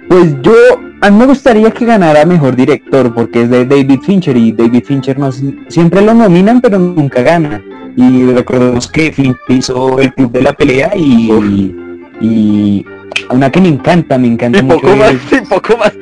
pues 0.08 0.36
yo, 0.40 0.52
a 1.00 1.10
mí 1.10 1.18
me 1.18 1.26
gustaría 1.26 1.68
que 1.72 1.84
ganara 1.84 2.24
mejor 2.24 2.54
director 2.54 3.12
porque 3.12 3.42
es 3.42 3.50
de 3.50 3.64
David 3.64 3.98
Fincher 4.02 4.36
y 4.36 4.52
David 4.52 4.84
Fincher 4.84 5.18
no, 5.18 5.32
siempre 5.32 6.00
lo 6.00 6.14
nominan 6.14 6.60
pero 6.60 6.78
nunca 6.78 7.22
gana. 7.22 7.60
Y 7.96 8.26
recordemos 8.26 8.86
que 8.86 9.10
Fincher 9.10 9.40
hizo 9.48 9.98
el 9.98 10.14
club 10.14 10.30
de 10.30 10.42
la 10.42 10.52
pelea 10.52 10.92
y, 10.94 11.74
y 12.20 12.86
una 13.30 13.50
que 13.50 13.60
me 13.60 13.66
encanta, 13.68 14.16
me 14.16 14.28
encanta 14.28 14.60
Y 14.60 14.62
mucho. 14.62 14.80
poco 14.82 14.94
más, 14.94 15.12
y 15.32 15.40
poco 15.40 15.76
más. 15.76 15.92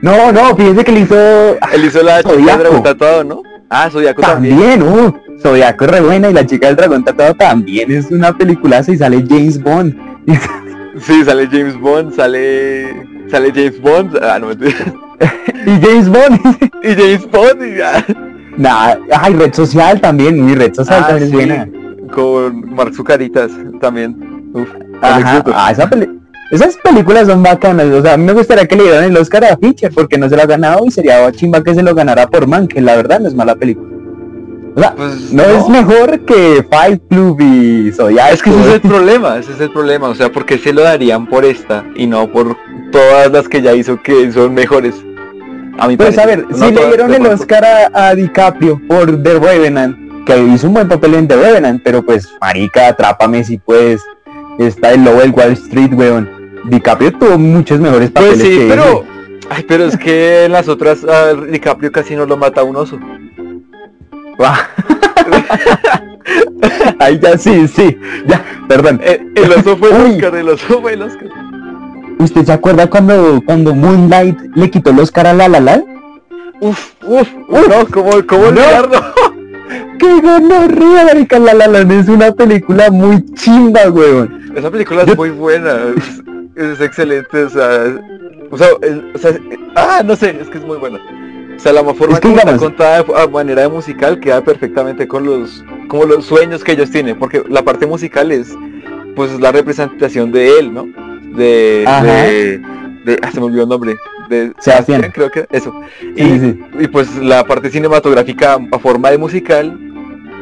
No, 0.00 0.32
no, 0.32 0.56
fíjense 0.56 0.84
que 0.84 0.92
le 0.92 1.00
hizo 1.00 1.14
Él 1.74 1.84
hizo 1.84 2.02
la 2.02 2.22
dragón 2.22 2.82
tatuado, 2.82 3.24
¿no? 3.24 3.42
Ah, 3.70 3.88
Zodiaco 3.90 4.22
también. 4.22 4.58
también, 4.58 4.82
uh, 4.82 5.12
Zodiaco 5.40 5.84
es 5.84 5.90
re 5.90 6.00
buena 6.00 6.30
y 6.30 6.32
la 6.32 6.46
chica 6.46 6.68
del 6.68 6.76
dragón 6.76 7.04
tatuado 7.04 7.34
también 7.34 7.90
es 7.92 8.10
una 8.10 8.36
peliculaza 8.36 8.92
y 8.92 8.96
sale 8.96 9.24
James 9.28 9.62
Bond. 9.62 9.94
Sí, 11.00 11.22
sale 11.24 11.46
James 11.46 11.78
Bond, 11.78 12.12
sale. 12.16 12.88
Sale 13.30 13.52
James 13.54 13.80
Bond. 13.80 14.16
Ah, 14.20 14.36
no 14.40 14.48
mentira. 14.48 14.74
y 15.66 15.80
James 15.80 16.08
Bond, 16.08 16.40
Y 16.82 16.88
James 16.88 17.30
Bond 17.30 17.62
y 17.62 17.76
ya. 17.76 18.04
nah, 18.56 18.96
ay, 19.20 19.34
red 19.34 19.52
social 19.54 20.00
también, 20.00 20.44
mi 20.44 20.56
red 20.56 20.74
social 20.74 21.02
Ah, 21.04 21.08
también 21.08 21.22
es 21.24 21.30
sí, 21.30 21.36
buena. 21.36 21.68
Con 22.12 22.74
Mark 22.74 22.94
Zucaritas 22.94 23.52
también. 23.80 24.50
Uf. 24.54 24.68
Ajá, 25.00 25.44
ah, 25.54 25.70
esa 25.70 25.88
peli- 25.88 26.18
esas 26.50 26.76
películas 26.78 27.26
son 27.26 27.42
bacanas, 27.42 27.86
o 27.86 28.02
sea, 28.02 28.14
a 28.14 28.16
mí 28.16 28.24
me 28.24 28.32
gustaría 28.32 28.66
que 28.66 28.76
le 28.76 28.84
dieran 28.84 29.04
el 29.04 29.16
Oscar 29.16 29.44
a 29.44 29.56
Fincher 29.56 29.92
porque 29.94 30.16
no 30.18 30.28
se 30.28 30.36
lo 30.36 30.42
ha 30.42 30.46
ganado 30.46 30.84
y 30.86 30.90
sería 30.90 31.30
chimba 31.32 31.62
que 31.62 31.74
se 31.74 31.82
lo 31.82 31.94
ganara 31.94 32.26
por 32.26 32.46
Man, 32.46 32.66
que 32.68 32.80
la 32.80 32.96
verdad 32.96 33.20
no 33.20 33.28
es 33.28 33.34
mala 33.34 33.54
película. 33.54 33.88
O 34.74 34.80
sea, 34.80 34.94
Pues, 34.94 35.32
no, 35.32 35.42
es 35.42 35.68
mejor 35.68 36.20
que 36.20 36.64
Fight 36.70 37.02
Club 37.08 37.40
y 37.40 37.90
Zodiaco. 37.92 38.32
Es 38.32 38.42
que 38.42 38.50
ese 38.50 38.60
es 38.60 38.74
el 38.74 38.80
problema, 38.90 39.38
ese 39.38 39.52
es 39.52 39.60
el 39.60 39.70
problema. 39.72 40.08
O 40.08 40.14
sea, 40.14 40.30
porque 40.30 40.56
se 40.58 40.72
lo 40.72 40.82
darían 40.82 41.26
por 41.26 41.44
esta 41.44 41.84
y 41.96 42.06
no 42.06 42.30
por 42.30 42.56
todas 42.92 43.30
las 43.32 43.48
que 43.48 43.60
ya 43.60 43.74
hizo 43.74 44.00
que 44.00 44.30
son 44.30 44.54
mejores. 44.54 44.94
A 45.78 45.88
mi 45.88 45.96
Pues 45.96 46.16
a 46.18 46.26
ver, 46.26 46.46
No 46.48 46.56
si 46.68 46.72
le 46.72 46.86
dieron 46.86 47.12
el. 47.12 47.26
Oscar 47.26 47.64
a, 47.64 48.08
a 48.08 48.14
DiCaprio 48.14 48.80
por 48.88 49.22
The 49.22 49.38
Revenant, 49.38 50.24
que 50.24 50.38
hizo 50.44 50.68
un 50.68 50.74
buen 50.74 50.88
papel 50.88 51.14
en 51.14 51.28
The 51.28 51.36
Revenant, 51.36 51.82
pero 51.82 52.04
pues, 52.04 52.28
marica, 52.40 52.88
atrápame 52.88 53.42
si 53.44 53.58
puedes. 53.58 54.00
Está 54.58 54.92
el 54.92 55.04
lobo 55.04 55.20
del 55.20 55.30
Wall 55.32 55.52
Street, 55.52 55.92
weón. 55.92 56.37
DiCaprio 56.64 57.12
tuvo 57.12 57.38
muchos 57.38 57.80
mejores 57.80 58.10
papeles 58.10 58.38
Pues 58.38 58.48
sí, 58.48 58.58
que 58.58 58.66
pero. 58.68 59.04
Ay, 59.50 59.64
pero 59.66 59.84
es 59.84 59.96
que 59.96 60.44
en 60.44 60.52
las 60.52 60.68
otras 60.68 61.04
a 61.04 61.32
DiCaprio 61.34 61.90
casi 61.90 62.14
no 62.14 62.26
lo 62.26 62.36
mata 62.36 62.62
un 62.62 62.76
oso. 62.76 62.96
ese. 62.96 64.38
Ahí 66.98 67.18
ya 67.20 67.38
sí, 67.38 67.66
sí, 67.68 67.96
ya, 68.26 68.44
perdón. 68.68 69.00
Eh, 69.02 69.20
el 69.34 69.52
oso 69.52 69.76
fue 69.76 69.90
el. 69.90 70.12
Oscar, 70.14 70.34
el 70.34 70.48
oso 70.48 70.80
fue 70.80 70.92
el 70.94 71.02
Oscar. 71.02 71.28
¿Usted 72.18 72.44
se 72.44 72.52
acuerda 72.52 72.88
cuando, 72.90 73.40
cuando 73.46 73.74
Moonlight 73.74 74.38
le 74.54 74.70
quitó 74.70 74.90
el 74.90 74.98
Oscar 75.00 75.26
a 75.28 75.32
La 75.32 75.48
La 75.48 75.60
Land? 75.60 75.84
Uf, 76.60 76.92
uf, 77.06 77.28
uf, 77.48 77.68
no, 77.68 77.86
¿cómo, 77.86 78.10
cómo 78.26 78.42
No. 78.42 78.48
olvidarlo? 78.48 79.00
qué 79.98 80.20
gonorrea, 80.20 81.04
marica, 81.06 81.38
La 81.38 81.54
La 81.54 81.68
Land 81.68 81.92
es 81.92 82.08
una 82.08 82.32
película 82.32 82.90
muy 82.90 83.24
chimba, 83.34 83.88
weón. 83.90 84.50
Esa 84.54 84.70
película 84.70 85.02
es 85.02 85.08
Yo- 85.08 85.16
muy 85.16 85.30
buena, 85.30 85.76
es, 86.58 86.80
excelente, 86.80 87.44
o 87.44 87.50
sea, 87.50 87.96
o 88.50 88.58
sea, 88.58 88.68
el- 88.82 89.12
o 89.14 89.18
sea, 89.18 89.32
ah, 89.76 90.02
no 90.04 90.16
sé, 90.16 90.36
es 90.40 90.48
que 90.48 90.58
es 90.58 90.64
muy 90.64 90.76
buena. 90.78 90.98
O 91.56 91.60
sea, 91.60 91.72
la 91.72 91.82
forma 91.82 92.14
Es 92.14 92.20
que 92.20 92.28
está 92.32 92.56
contada 92.56 93.02
de- 93.02 93.14
a 93.20 93.26
manera 93.26 93.62
de 93.62 93.68
musical 93.68 94.20
queda 94.20 94.42
perfectamente 94.42 95.08
con 95.08 95.24
los, 95.24 95.64
como 95.88 96.04
los 96.04 96.24
sueños 96.24 96.62
que 96.62 96.72
ellos 96.72 96.90
tienen, 96.90 97.18
porque 97.18 97.42
la 97.48 97.62
parte 97.62 97.86
musical 97.86 98.30
es, 98.30 98.54
pues, 99.16 99.38
la 99.40 99.50
representación 99.52 100.30
de 100.30 100.58
él, 100.58 100.72
¿no? 100.72 100.86
De, 101.36 101.84
de, 102.02 102.58
de- 103.04 103.18
ah, 103.22 103.30
se 103.32 103.40
me 103.40 103.46
olvidó 103.46 103.62
el 103.64 103.68
nombre, 103.68 103.96
de 104.28 104.52
Sebastián. 104.60 105.10
creo 105.12 105.30
que 105.30 105.46
eso. 105.50 105.72
Y, 106.16 106.22
sí. 106.38 106.60
y 106.80 106.86
pues 106.88 107.16
la 107.16 107.42
parte 107.44 107.70
cinematográfica 107.70 108.58
a 108.70 108.78
forma 108.78 109.10
de 109.10 109.18
musical 109.18 109.76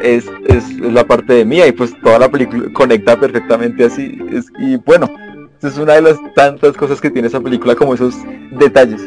es, 0.02 0.26
es, 0.48 0.64
es 0.70 0.81
la 0.81 1.05
parte 1.05 1.33
de 1.33 1.44
mía 1.44 1.66
y 1.66 1.72
pues 1.72 1.94
toda 2.02 2.18
la 2.18 2.29
película 2.29 2.64
conecta 2.72 3.18
perfectamente 3.18 3.85
así. 3.85 4.18
Es- 4.33 4.52
y 4.59 4.76
bueno, 4.76 5.09
es 5.62 5.79
una 5.79 5.95
de 5.95 6.03
las 6.03 6.16
tantas 6.35 6.77
cosas 6.77 7.01
que 7.01 7.11
tiene 7.11 7.29
esa 7.29 7.40
película 7.40 7.75
como 7.75 7.95
esos 7.95 8.14
detalles. 8.59 9.03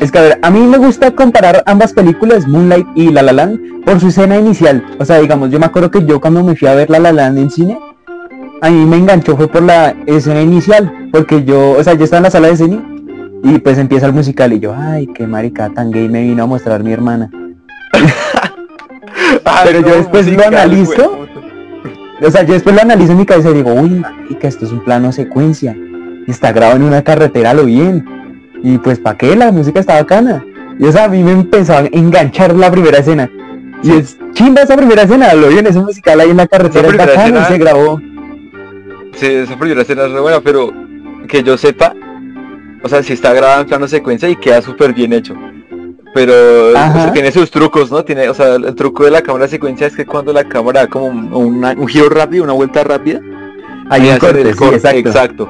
Es 0.00 0.10
que 0.10 0.18
a 0.18 0.22
ver, 0.22 0.38
a 0.42 0.50
mí 0.50 0.60
me 0.60 0.78
gusta 0.78 1.10
comparar 1.10 1.62
ambas 1.66 1.92
películas, 1.92 2.46
Moonlight 2.46 2.86
y 2.94 3.10
La 3.10 3.22
La 3.22 3.32
Land, 3.32 3.84
por 3.84 4.00
su 4.00 4.08
escena 4.08 4.36
inicial. 4.38 4.84
O 4.98 5.04
sea, 5.04 5.18
digamos, 5.18 5.50
yo 5.50 5.58
me 5.58 5.66
acuerdo 5.66 5.90
que 5.90 6.04
yo 6.04 6.20
cuando 6.20 6.42
me 6.42 6.56
fui 6.56 6.68
a 6.68 6.74
ver 6.74 6.88
La 6.90 6.98
La 6.98 7.12
Land 7.12 7.38
en 7.38 7.50
cine, 7.50 7.78
a 8.62 8.70
mí 8.70 8.84
me 8.86 8.96
enganchó 8.96 9.36
fue 9.36 9.48
por 9.48 9.62
la 9.62 9.94
escena 10.06 10.42
inicial, 10.42 11.08
porque 11.12 11.44
yo, 11.44 11.72
o 11.72 11.84
sea, 11.84 11.94
yo 11.94 12.04
estaba 12.04 12.18
en 12.18 12.24
la 12.24 12.30
sala 12.30 12.48
de 12.48 12.56
cine 12.56 12.80
y 13.42 13.58
pues 13.58 13.78
empieza 13.78 14.06
el 14.06 14.12
musical 14.12 14.52
y 14.52 14.60
yo, 14.60 14.74
ay, 14.76 15.06
qué 15.08 15.26
marica 15.26 15.70
tan 15.70 15.90
gay 15.90 16.08
me 16.08 16.22
vino 16.22 16.42
a 16.42 16.46
mostrar 16.46 16.82
mi 16.82 16.92
hermana. 16.92 17.30
Pero 19.64 19.80
yo 19.80 19.96
después 19.96 20.26
lo 20.26 20.32
musical, 20.32 20.54
analizo. 20.54 21.10
güey. 21.10 21.19
O 22.22 22.30
sea, 22.30 22.42
yo 22.42 22.54
después 22.54 22.74
lo 22.74 22.82
analizo 22.82 23.12
en 23.12 23.18
mi 23.18 23.26
cabeza 23.26 23.50
y 23.50 23.54
digo, 23.54 23.72
uy, 23.72 23.90
marica, 23.90 24.48
esto 24.48 24.66
es 24.66 24.72
un 24.72 24.84
plano 24.84 25.10
secuencia. 25.12 25.76
Y 26.26 26.30
está 26.30 26.52
grabado 26.52 26.76
en 26.76 26.82
una 26.84 27.02
carretera 27.02 27.50
a 27.50 27.54
lo 27.54 27.64
bien. 27.64 28.04
Y 28.62 28.78
pues, 28.78 28.98
¿para 28.98 29.16
qué? 29.16 29.34
La 29.36 29.50
música 29.52 29.80
está 29.80 29.94
bacana. 29.94 30.44
Y 30.78 30.84
o 30.84 30.92
sea, 30.92 31.04
a 31.04 31.08
mí 31.08 31.22
me 31.22 31.32
empezó 31.32 31.74
a 31.74 31.80
enganchar 31.92 32.54
la 32.54 32.70
primera 32.70 32.98
escena. 32.98 33.30
Y 33.82 33.92
es 33.92 34.18
chimba 34.34 34.62
esa 34.62 34.76
primera 34.76 35.02
escena, 35.02 35.32
lo 35.34 35.48
bien, 35.48 35.66
ese 35.66 35.80
musical 35.80 36.20
ahí 36.20 36.30
en 36.30 36.36
la 36.36 36.46
carretera 36.46 36.88
es 36.88 36.96
bacano 36.96 37.20
y 37.20 37.24
escena- 37.24 37.48
se 37.48 37.58
grabó. 37.58 38.00
Sí, 39.14 39.26
esa 39.26 39.56
primera 39.58 39.82
escena 39.82 40.04
es 40.04 40.12
re 40.12 40.20
buena, 40.20 40.40
pero 40.40 40.72
que 41.26 41.42
yo 41.42 41.56
sepa, 41.56 41.94
o 42.82 42.88
sea, 42.88 43.02
si 43.02 43.14
está 43.14 43.32
grabada 43.32 43.62
en 43.62 43.66
plano 43.66 43.88
secuencia 43.88 44.28
y 44.28 44.36
queda 44.36 44.60
súper 44.62 44.92
bien 44.92 45.12
hecho. 45.14 45.34
Pero 46.12 46.72
tiene 47.12 47.30
sus 47.30 47.50
trucos, 47.50 47.90
¿no? 47.90 48.04
Tiene, 48.04 48.28
o 48.28 48.34
sea, 48.34 48.56
el 48.56 48.74
truco 48.74 49.04
de 49.04 49.10
la 49.12 49.22
cámara 49.22 49.46
secuencia 49.46 49.86
es 49.86 49.94
que 49.96 50.04
cuando 50.06 50.32
la 50.32 50.44
cámara 50.44 50.80
da 50.80 50.86
como 50.88 51.06
un, 51.06 51.32
una- 51.32 51.72
un 51.72 51.86
giro 51.86 52.08
rápido, 52.08 52.42
una 52.44 52.52
vuelta 52.52 52.82
rápida, 52.82 53.20
Hay 53.90 54.02
ahí 54.02 54.10
un 54.10 54.18
corte, 54.18 54.40
el 54.42 54.52
sí, 54.52 54.58
corte, 54.58 54.76
exacto. 54.76 54.98
exacto. 55.08 55.48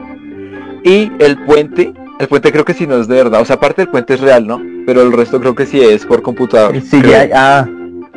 Y 0.85 1.11
el 1.18 1.38
puente, 1.44 1.94
el 2.18 2.29
puente 2.29 2.53
creo 2.53 2.64
que 2.64 2.75
sí 2.75 2.87
no 2.87 2.96
es 3.01 3.09
de 3.09 3.14
verdad, 3.16 3.40
o 3.40 3.44
sea, 3.44 3.57
aparte 3.57 3.83
del 3.83 3.90
puente 3.90 4.14
es 4.14 4.20
real, 4.20 4.46
¿no? 4.46 4.61
Pero 4.87 5.03
el 5.03 5.12
resto 5.12 5.40
creo 5.40 5.55
que 5.55 5.64
sí 5.66 5.81
es 5.81 6.05
por 6.05 6.20
computador. 6.23 6.75
Sí, 6.83 7.01
creo. 7.01 7.11
ya, 7.27 7.29
ah, 7.35 7.68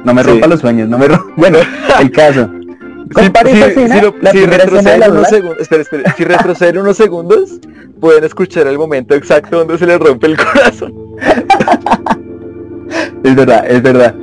no 0.04 0.14
me 0.14 0.22
Sí. 0.24 0.30
rompa 0.30 0.48
los 0.48 0.60
sueños, 0.60 0.90
no 0.90 0.98
me 0.98 1.08
rompa. 1.08 1.32
Bueno, 1.38 1.60
el 2.00 2.12
caso. 2.12 2.50
Compare 3.14 3.52
si, 3.52 3.58
esa 3.58 3.68
escena, 3.68 4.02
lo- 4.02 4.16
la 4.22 4.34
la 4.98 5.10
unos 5.12 5.28
segundos, 5.28 5.60
espera, 5.62 5.82
espera, 5.82 6.14
si 6.18 6.24
retroceden 6.24 6.78
unos 6.80 6.98
segundos, 6.98 7.60
pueden 8.00 8.24
escuchar 8.24 8.66
el 8.68 8.78
momento 8.78 9.14
exacto 9.14 9.60
donde 9.60 9.78
se 9.78 9.86
les 9.86 10.00
rompe 10.00 10.28
el 10.28 10.38
corazón. 10.38 10.94
Es 13.24 13.36
verdad, 13.36 13.66
es 13.68 13.82
verdad. 13.82 14.14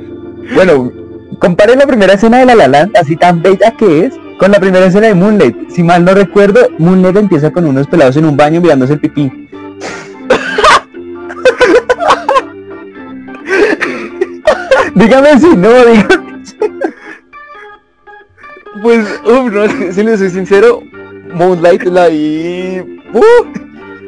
Bueno, 0.53 0.91
compare 1.39 1.75
la 1.75 1.87
primera 1.87 2.13
escena 2.13 2.37
de 2.39 2.45
La 2.45 2.55
La 2.55 2.67
Land, 2.67 2.95
así 2.97 3.15
tan 3.15 3.41
bella 3.41 3.71
que 3.71 4.05
es, 4.05 4.13
con 4.37 4.51
la 4.51 4.59
primera 4.59 4.85
escena 4.85 5.07
de 5.07 5.15
Moonlight. 5.15 5.69
Si 5.69 5.81
mal 5.83 6.05
no 6.05 6.13
recuerdo, 6.13 6.67
Moonlight 6.77 7.17
empieza 7.17 7.51
con 7.51 7.65
unos 7.65 7.87
pelados 7.87 8.15
en 8.17 8.25
un 8.25 8.37
baño 8.37 8.61
mirándose 8.61 8.93
el 8.93 8.99
pipí. 8.99 9.31
dígame 14.95 15.39
si 15.39 15.55
no, 15.55 15.69
dígame. 15.85 16.21
Pues, 18.81 19.05
uff, 19.25 19.51
no, 19.51 19.67
si 19.91 20.03
les 20.03 20.19
soy 20.19 20.29
sincero, 20.31 20.81
Moonlight 21.33 21.83
la 21.83 22.07
vi... 22.07 22.81
uf. 23.13 23.47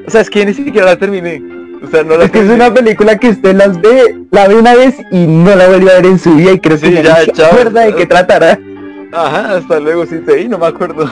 o 0.08 0.10
sea, 0.10 0.22
es 0.22 0.30
que 0.30 0.46
ni 0.46 0.54
siquiera 0.54 0.88
la 0.88 0.98
terminé. 0.98 1.53
O 1.84 1.88
sea, 1.88 2.04
no 2.04 2.18
la 2.18 2.26
Es 2.26 2.32
que 2.32 2.40
es 2.40 2.50
una 2.50 2.74
película 2.74 3.18
que 3.18 3.30
usted 3.30 3.56
las 3.56 3.80
ve, 3.82 4.16
la 4.32 4.48
ve 4.48 4.56
una 4.56 4.74
vez 4.74 4.96
y 5.12 5.28
no 5.28 5.54
la 5.56 5.68
vuelve 5.68 5.92
a 5.92 5.96
ver 5.96 6.06
en 6.06 6.20
su 6.20 6.34
vida 6.36 6.54
y 6.54 6.60
creo 6.60 6.80
que 6.80 6.88
Sí, 6.88 6.94
ya, 7.04 7.26
se 7.34 7.46
acuerda 7.46 7.82
de 7.82 7.96
qué 7.96 8.06
tratará. 8.06 8.58
Ajá, 9.12 9.58
hasta 9.58 9.80
luego, 9.80 10.06
sí 10.06 10.20
te 10.26 10.36
vi, 10.36 10.48
no 10.48 10.58
me 10.58 10.68
acuerdo. 10.68 11.10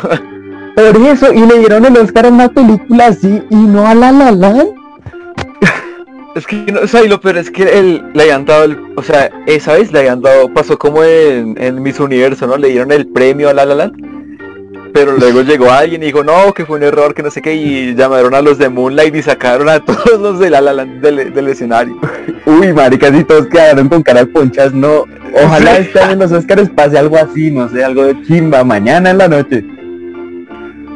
Por 0.75 0.97
eso, 1.05 1.34
y 1.34 1.41
le 1.45 1.60
dieron 1.60 1.86
el 1.86 1.97
Oscar 1.97 2.25
a 2.25 2.29
una 2.29 2.49
película 2.49 3.07
así 3.07 3.43
y 3.49 3.55
no 3.55 3.86
a 3.86 3.93
La 3.93 4.12
La 4.12 4.31
Land. 4.31 4.69
Es 6.36 6.47
que, 6.47 6.55
no, 6.71 6.79
o 6.79 6.88
sea, 6.88 7.03
y 7.03 7.10
lo 7.10 7.19
peor 7.19 7.38
es 7.38 7.51
que 7.51 7.63
él, 7.77 8.01
le 8.13 8.23
habían 8.23 8.45
dado, 8.45 8.63
el, 8.63 8.77
o 8.95 9.03
sea, 9.03 9.29
esa 9.47 9.73
vez 9.73 9.91
le 9.91 9.99
habían 9.99 10.21
dado, 10.21 10.47
pasó 10.53 10.79
como 10.79 11.03
en, 11.03 11.62
en 11.62 11.84
Miss 11.84 11.99
Universo, 11.99 12.47
¿no? 12.47 12.55
Le 12.55 12.69
dieron 12.69 12.93
el 12.93 13.05
premio 13.07 13.49
a 13.49 13.53
La 13.53 13.65
La 13.65 13.75
Land. 13.75 14.11
Pero 14.93 15.15
luego 15.17 15.41
llegó 15.41 15.71
alguien 15.71 16.04
y 16.04 16.08
dijo, 16.08 16.23
no, 16.23 16.54
que 16.54 16.65
fue 16.65 16.77
un 16.77 16.84
error, 16.84 17.13
que 17.13 17.23
no 17.23 17.32
sé 17.32 17.41
qué, 17.41 17.54
y 17.56 17.95
llamaron 17.95 18.34
a 18.36 18.41
los 18.41 18.58
de 18.58 18.67
Moonlight 18.69 19.15
y 19.15 19.21
sacaron 19.21 19.69
a 19.69 19.80
todos 19.80 20.19
los 20.19 20.39
de 20.39 20.49
La 20.49 20.62
del, 20.86 21.34
del 21.34 21.47
escenario. 21.47 21.97
Uy, 22.45 22.73
maricas, 22.73 23.13
y 23.17 23.23
todos 23.23 23.47
quedaron 23.47 23.88
con 23.88 24.04
cara 24.04 24.21
de 24.21 24.25
ponchas, 24.27 24.73
no. 24.73 25.06
Ojalá 25.34 25.77
este 25.77 25.99
año 25.99 26.13
en 26.13 26.19
los 26.19 26.32
Oscars 26.34 26.69
pase 26.69 26.97
algo 26.97 27.15
así, 27.17 27.51
no 27.51 27.69
sé, 27.69 27.84
algo 27.84 28.04
de 28.04 28.21
chimba, 28.23 28.63
mañana 28.63 29.12
en 29.12 29.17
la 29.17 29.27
noche. 29.30 29.63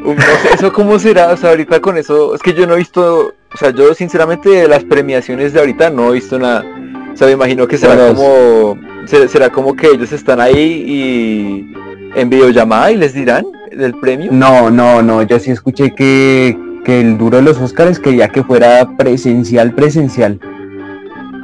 Uf, 0.04 0.18
no 0.18 0.24
sé, 0.24 0.54
eso 0.54 0.74
cómo 0.74 1.00
será, 1.00 1.32
o 1.32 1.38
sea, 1.38 1.52
ahorita 1.52 1.80
con 1.80 1.98
eso, 1.98 2.36
es 2.36 2.42
que 2.42 2.54
yo 2.54 2.68
no 2.68 2.76
he 2.76 2.80
visto, 2.80 3.34
o 3.54 3.58
sea, 3.58 3.70
yo 3.72 3.94
sinceramente 3.94 4.50
de 4.50 4.68
las 4.68 4.84
premiaciones 4.84 5.54
de 5.54 5.60
ahorita 5.62 5.90
no 5.90 6.10
he 6.12 6.16
visto 6.16 6.38
nada. 6.38 6.64
O 7.14 7.18
sea, 7.18 7.28
me 7.28 7.34
imagino 7.34 7.66
que 7.66 7.78
será 7.78 7.96
Bueno, 7.96 8.14
como, 8.16 8.78
se- 9.08 9.28
será 9.30 9.50
como 9.50 9.74
que 9.76 9.88
ellos 9.88 10.12
están 10.12 10.42
ahí 10.42 10.84
y 10.86 11.74
en 12.20 12.30
videollamada 12.30 12.92
y 12.92 12.98
les 12.98 13.14
dirán 13.14 13.46
del 13.78 13.94
premio. 14.00 14.32
No, 14.32 14.70
no, 14.70 15.02
no, 15.02 15.22
yo 15.24 15.40
sí 15.40 15.52
escuché 15.52 15.94
que, 15.94 16.58
que 16.84 17.02
el 17.02 17.18
duro 17.18 17.38
de 17.38 17.44
los 17.44 17.60
Oscars 17.60 18.00
quería 18.00 18.30
que 18.30 18.44
fuera 18.44 18.88
presencial, 18.98 19.74
presencial. 19.74 20.40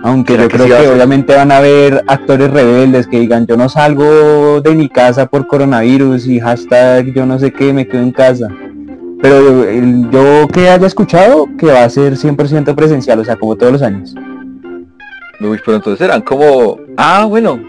Aunque 0.04 0.34
¿Será 0.34 0.44
yo 0.44 0.50
que 0.50 0.58
creo 0.58 0.78
sí 0.78 0.84
que 0.84 0.90
obviamente 0.90 1.36
van 1.36 1.52
a 1.52 1.58
haber 1.58 2.04
actores 2.08 2.50
rebeldes 2.50 3.06
que 3.06 3.20
digan 3.20 3.46
yo 3.46 3.56
no 3.56 3.70
salgo 3.70 4.60
de 4.60 4.74
mi 4.74 4.90
casa 4.90 5.28
por 5.28 5.46
coronavirus 5.46 6.26
y 6.26 6.40
hashtag 6.40 7.14
yo 7.14 7.28
no 7.28 7.38
sé 7.38 7.52
qué, 7.52 7.72
me 7.72 7.88
quedo 7.88 8.02
en 8.02 8.12
casa. 8.12 8.48
Pero 9.22 9.70
yo 10.10 10.48
que 10.48 10.70
haya 10.70 10.88
escuchado 10.88 11.48
que 11.58 11.68
va 11.68 11.84
a 11.84 11.90
ser 11.90 12.14
100% 12.14 12.74
presencial, 12.74 13.20
o 13.20 13.26
sea, 13.26 13.36
como 13.36 13.56
todos 13.56 13.74
los 13.74 13.82
años. 13.84 14.16
Uy, 15.40 15.60
pero 15.64 15.78
entonces 15.78 16.00
serán 16.00 16.22
como, 16.22 16.80
ah, 16.98 17.26
bueno, 17.26 17.60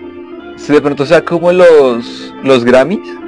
si 0.57 0.73
de 0.73 0.81
pronto 0.81 1.05
sea 1.05 1.23
como 1.23 1.53
los, 1.53 2.33
los 2.45 2.65
Grammys. 2.65 3.22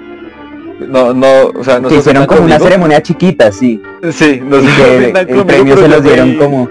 No, 0.81 1.15
no, 1.15 1.27
o 1.57 1.63
sea, 1.65 1.79
no 1.81 1.89
que 1.89 1.95
se 1.95 2.01
hicieron 2.01 2.27
como 2.27 2.43
una 2.45 2.59
ceremonia 2.59 3.03
chiquita, 3.03 3.51
sí. 3.53 3.81
Sí, 4.13 4.41
no 4.45 4.59
y 4.61 4.67
se 4.67 5.11
el 5.11 5.45
premio 5.45 5.77
se 5.77 5.89
los 5.89 6.03
dieron 6.03 6.33
vi- 6.33 6.37
como... 6.39 6.69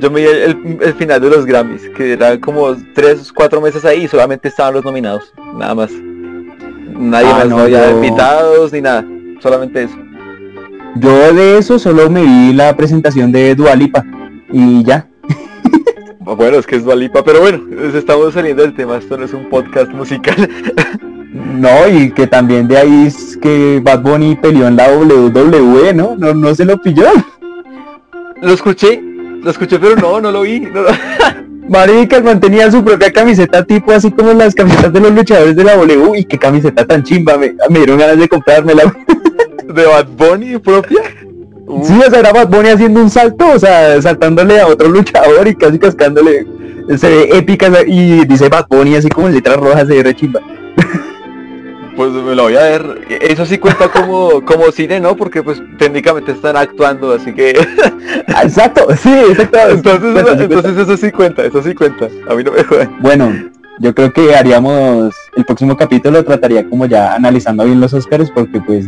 Yo 0.00 0.10
me 0.12 0.20
vi 0.20 0.26
el, 0.28 0.78
el 0.80 0.94
final 0.94 1.20
de 1.20 1.28
los 1.30 1.44
Grammys, 1.44 1.88
que 1.96 2.12
era 2.12 2.38
como 2.40 2.76
tres, 2.94 3.32
cuatro 3.32 3.60
meses 3.60 3.84
ahí 3.84 4.04
y 4.04 4.08
solamente 4.08 4.46
estaban 4.48 4.74
los 4.74 4.84
nominados, 4.84 5.32
nada 5.56 5.74
más. 5.74 5.90
Nadie 5.90 7.26
Ah, 7.28 7.38
más, 7.38 7.48
no, 7.48 7.58
había 7.58 7.90
yo- 7.90 7.96
invitados 7.96 8.72
ni 8.72 8.80
nada, 8.80 9.04
solamente 9.40 9.82
eso. 9.82 9.96
Yo 10.96 11.32
de 11.34 11.58
eso 11.58 11.78
solo 11.80 12.08
me 12.08 12.22
vi 12.22 12.52
la 12.52 12.76
presentación 12.76 13.32
de 13.32 13.54
Dualipa 13.56 14.04
y 14.52 14.84
ya. 14.84 15.06
Bueno, 16.20 16.58
es 16.58 16.66
que 16.66 16.76
es 16.76 16.84
Dualipa, 16.84 17.24
pero 17.24 17.40
bueno, 17.40 17.60
estamos 17.94 18.34
saliendo 18.34 18.62
del 18.62 18.74
tema, 18.74 18.98
esto 18.98 19.16
no 19.16 19.24
es 19.24 19.32
un 19.32 19.48
podcast 19.48 19.90
musical. 19.92 20.36
No, 21.46 21.88
y 21.88 22.10
que 22.12 22.26
también 22.26 22.68
de 22.68 22.76
ahí 22.78 23.04
es 23.06 23.36
que 23.36 23.80
Bad 23.82 24.00
Bunny 24.02 24.36
peleó 24.36 24.66
en 24.68 24.76
la 24.76 24.88
WWE, 24.92 25.94
¿no? 25.94 26.14
No, 26.16 26.34
no 26.34 26.54
se 26.54 26.64
lo 26.64 26.78
pilló. 26.80 27.04
lo 28.40 28.52
escuché, 28.52 29.00
lo 29.42 29.50
escuché, 29.50 29.78
pero 29.78 29.96
no, 29.96 30.20
no 30.20 30.30
lo 30.30 30.42
vi. 30.42 30.60
no 30.60 30.82
lo- 30.82 30.88
Marica, 31.68 32.16
el 32.16 32.24
man 32.24 32.40
tenía 32.40 32.70
su 32.70 32.82
propia 32.82 33.12
camiseta 33.12 33.62
tipo 33.62 33.92
así 33.92 34.10
como 34.10 34.32
las 34.32 34.54
camisetas 34.54 34.90
de 34.90 35.00
los 35.00 35.12
luchadores 35.12 35.54
de 35.54 35.64
la 35.64 35.76
WWE. 35.76 36.20
Y 36.20 36.24
qué 36.24 36.38
camiseta 36.38 36.86
tan 36.86 37.02
chimba, 37.02 37.36
me, 37.36 37.54
me 37.68 37.78
dieron 37.80 37.98
ganas 37.98 38.18
de 38.18 38.26
comprármela. 38.28 38.84
¿De 39.74 39.84
Bad 39.84 40.06
Bunny 40.16 40.58
propia? 40.58 41.00
Uh, 41.66 41.84
Sí, 41.84 41.92
o 42.06 42.10
sea, 42.10 42.20
era 42.20 42.32
Bad 42.32 42.48
Bunny 42.48 42.68
haciendo 42.70 43.02
un 43.02 43.10
salto, 43.10 43.44
o 43.54 43.58
sea, 43.58 44.00
saltándole 44.00 44.58
a 44.58 44.66
otro 44.66 44.88
luchador 44.88 45.46
y 45.46 45.54
casi 45.54 45.78
cascándole. 45.78 46.46
Se 46.96 47.06
ve 47.06 47.28
épica 47.36 47.68
y 47.86 48.24
dice 48.24 48.48
Bad 48.48 48.64
Bunny 48.70 48.96
así 48.96 49.10
como 49.10 49.26
en 49.28 49.34
letras 49.34 49.58
rojas, 49.58 49.86
se 49.86 49.94
ve 49.94 50.02
re 50.02 50.16
chimba. 50.16 50.40
Pues 51.98 52.12
me 52.12 52.36
lo 52.36 52.44
voy 52.44 52.54
a 52.54 52.62
ver. 52.62 53.00
Eso 53.08 53.44
sí 53.44 53.58
cuenta 53.58 53.88
como, 53.88 54.44
como 54.44 54.70
cine, 54.70 55.00
¿no? 55.00 55.16
Porque 55.16 55.42
pues 55.42 55.60
técnicamente 55.78 56.30
están 56.30 56.56
actuando, 56.56 57.12
así 57.12 57.32
que... 57.34 57.58
Ah, 58.28 58.42
Exacto, 58.44 58.86
sí, 58.96 59.10
exacto. 59.30 59.58
entonces, 59.68 60.12
Cuenta, 60.12 60.36
sí, 60.38 60.42
entonces 60.44 60.76
eso 60.78 60.96
sí 60.96 61.10
cuenta, 61.10 61.44
eso 61.44 61.60
sí 61.60 61.74
cuenta. 61.74 62.06
A 62.30 62.34
mí 62.36 62.44
no 62.44 62.52
me 62.52 62.62
jodan. 62.62 62.96
Bueno, 63.00 63.32
yo 63.80 63.92
creo 63.96 64.12
que 64.12 64.32
haríamos 64.36 65.12
el 65.34 65.44
próximo 65.44 65.76
capítulo 65.76 66.24
trataría 66.24 66.68
como 66.68 66.86
ya 66.86 67.14
analizando 67.16 67.64
bien 67.64 67.80
los 67.80 67.92
Oscars 67.94 68.30
porque 68.30 68.60
pues 68.60 68.86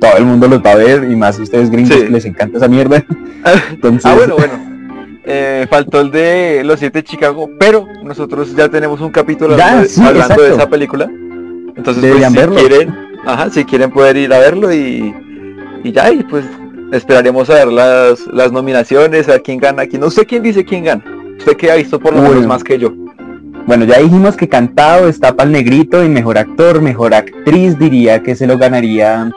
todo 0.00 0.16
el 0.18 0.24
mundo 0.24 0.46
los 0.46 0.60
va 0.62 0.70
a 0.72 0.76
ver 0.76 1.02
y 1.10 1.16
más 1.16 1.36
ustedes 1.40 1.68
gringos 1.68 1.96
Sí. 1.96 2.04
que 2.04 2.10
les 2.10 2.24
encanta 2.26 2.58
esa 2.58 2.68
mierda. 2.68 3.04
Entonces, 3.72 4.04
Ah, 4.10 4.14
bueno, 4.14 4.36
bueno. 4.36 4.54
Eh, 5.24 5.66
faltó 5.68 6.00
el 6.00 6.12
de 6.12 6.62
Los 6.64 6.78
Siete 6.78 7.00
de 7.00 7.04
Chicago, 7.04 7.50
pero 7.58 7.88
nosotros 8.04 8.54
ya 8.54 8.68
tenemos 8.68 9.00
un 9.00 9.10
capítulo 9.10 9.56
Ya, 9.56 9.66
hablando, 9.70 9.88
sí, 9.88 10.00
hablando 10.00 10.42
de 10.44 10.52
esa 10.54 10.68
película. 10.70 11.10
Entonces, 11.76 12.02
Deberían 12.02 12.34
pues, 12.34 12.46
si 12.46 12.52
verlo. 12.52 12.68
quieren, 12.68 12.94
ajá, 13.26 13.50
si 13.50 13.64
quieren 13.64 13.90
poder 13.90 14.16
ir 14.16 14.32
a 14.32 14.38
verlo 14.38 14.72
y, 14.72 15.14
y 15.84 15.92
ya, 15.92 16.10
y 16.10 16.22
pues 16.24 16.44
esperaremos 16.92 17.50
a 17.50 17.54
ver 17.54 17.68
las, 17.68 18.26
las 18.28 18.52
nominaciones, 18.52 19.28
a 19.28 19.38
quién 19.38 19.58
gana, 19.58 19.86
quién 19.86 20.00
no. 20.00 20.08
¿Usted 20.08 20.26
quién 20.26 20.42
dice 20.42 20.64
quién 20.64 20.84
gana? 20.84 21.04
Usted 21.38 21.56
que 21.56 21.70
ha 21.70 21.76
visto 21.76 22.00
por 22.00 22.14
lo 22.14 22.22
menos 22.22 22.46
más 22.46 22.64
que 22.64 22.78
yo. 22.78 22.92
Bueno, 23.66 23.84
ya 23.84 23.98
dijimos 23.98 24.36
que 24.36 24.48
cantado 24.48 25.08
está 25.08 25.34
para 25.34 25.48
el 25.48 25.52
negrito 25.52 26.04
y 26.04 26.08
mejor 26.08 26.38
actor, 26.38 26.80
mejor 26.80 27.14
actriz 27.14 27.78
diría 27.78 28.22
que 28.22 28.36
se 28.36 28.46
lo 28.46 28.56
ganaría 28.58 29.30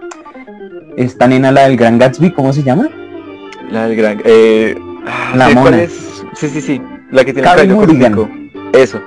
esta 0.97 1.27
nena 1.27 1.51
la 1.51 1.67
del 1.67 1.77
Gran 1.77 1.97
Gatsby, 1.97 2.31
¿cómo 2.33 2.53
se 2.53 2.61
llama? 2.61 2.89
La 3.71 3.87
del 3.87 3.95
gran... 3.97 4.21
Eh, 4.23 4.75
ah, 5.07 5.33
La 5.35 5.45
cuál 5.45 5.55
mona. 5.55 5.77
Sí, 6.35 6.47
sí, 6.47 6.61
sí. 6.61 6.81
La 7.11 7.25
que 7.25 7.33
tiene 7.33 7.47
Carey 7.47 7.69
el 7.69 7.75
cabello. 7.75 8.29
Eso. 8.73 8.99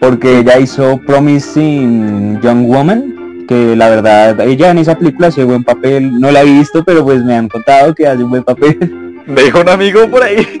Porque 0.00 0.40
ella 0.40 0.58
hizo 0.58 1.00
Promising 1.06 2.40
Young 2.40 2.66
Woman, 2.66 3.46
que 3.48 3.76
la 3.76 3.88
verdad 3.88 4.40
ella 4.40 4.70
en 4.70 4.78
esa 4.78 4.96
película 4.96 5.28
hace 5.28 5.44
buen 5.44 5.64
papel, 5.64 6.18
no 6.20 6.30
la 6.30 6.42
he 6.42 6.44
visto, 6.44 6.84
pero 6.84 7.04
pues 7.04 7.22
me 7.24 7.34
han 7.34 7.48
contado 7.48 7.94
que 7.94 8.06
hace 8.06 8.22
un 8.22 8.30
buen 8.30 8.44
papel. 8.44 8.78
Me 9.26 9.42
dijo 9.42 9.60
un 9.60 9.68
amigo 9.68 10.08
por 10.08 10.22
ahí. 10.22 10.60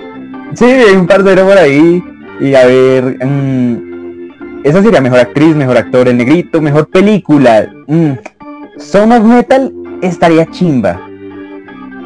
Sí, 0.54 0.64
hay 0.64 0.94
un 0.94 1.06
parcero 1.06 1.44
por 1.46 1.58
ahí. 1.58 2.02
Y 2.40 2.54
a 2.54 2.64
ver, 2.66 3.18
mm, 3.24 4.62
esa 4.64 4.82
sería 4.82 5.00
mejor 5.00 5.18
actriz, 5.18 5.54
mejor 5.54 5.76
actor, 5.76 6.08
el 6.08 6.16
negrito, 6.16 6.60
mejor 6.60 6.88
película. 6.88 7.68
Mm, 7.86 8.12
Son 8.78 9.12
of 9.12 9.24
Metal 9.24 9.72
estaría 10.00 10.46
chimba. 10.50 11.00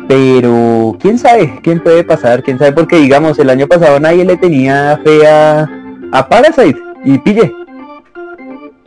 Pero 0.09 0.97
quién 0.99 1.19
sabe, 1.19 1.61
quién 1.63 1.81
puede 1.81 2.03
pasar, 2.03 2.43
quién 2.43 2.59
sabe, 2.59 2.73
porque 2.73 2.97
digamos, 2.97 3.39
el 3.39 3.51
año 3.51 3.67
pasado 3.67 4.01
nadie 4.01 4.25
le 4.25 4.37
tenía 4.37 4.99
fe 5.05 5.27
a, 5.27 5.69
a 6.13 6.29
Parasite 6.29 6.88
y 7.05 7.19
pille. 7.19 7.53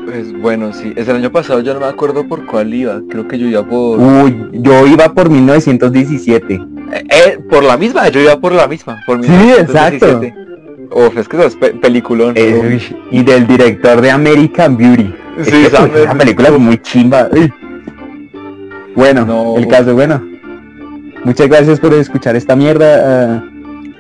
Pues 0.04 0.34
bueno, 0.42 0.74
sí. 0.74 0.94
Es 0.96 1.08
el 1.08 1.18
año 1.18 1.32
pasado, 1.32 1.62
yo 1.62 1.74
no 1.74 1.80
me 1.80 1.86
acuerdo 1.86 2.28
por 2.28 2.46
cuál 2.46 2.74
iba. 2.74 3.02
Creo 3.10 3.28
que 3.28 3.38
yo 3.38 3.48
iba 3.48 3.64
por... 3.64 4.00
Uy, 4.00 4.50
yo 4.54 4.88
iba 4.88 5.14
por 5.14 5.30
1917. 5.30 6.54
Eh, 6.56 6.60
eh, 7.10 7.40
por 7.50 7.64
la 7.64 7.78
misma, 7.78 8.10
yo 8.10 8.20
iba 8.20 8.40
por 8.40 8.52
la 8.52 8.68
misma. 8.68 9.00
Por 9.06 9.24
Sí, 9.24 9.30
1917. 9.32 10.34
Uf, 10.94 11.18
es 11.18 11.28
que 11.28 11.38
eso 11.38 11.46
es 11.48 11.56
pe- 11.56 11.74
peliculón. 11.76 12.34
Eh, 12.36 12.80
y 13.12 13.24
del 13.24 13.48
director 13.48 14.02
de 14.02 14.12
American 14.12 14.76
Beauty. 14.76 15.14
Es 15.38 15.46
Sí, 15.46 15.52
que, 15.52 15.68
esa 15.68 16.14
película 16.18 16.50
es 16.50 16.60
muy 16.60 16.78
chimba. 16.82 17.30
Uy. 17.32 17.54
Bueno, 18.96 19.26
No. 19.26 19.56
el 19.58 19.68
caso, 19.68 19.94
bueno. 19.94 20.22
Muchas 21.24 21.48
gracias 21.48 21.80
por 21.80 21.94
escuchar 21.94 22.36
esta 22.36 22.56
mierda. 22.56 23.38
ah, 23.38 23.44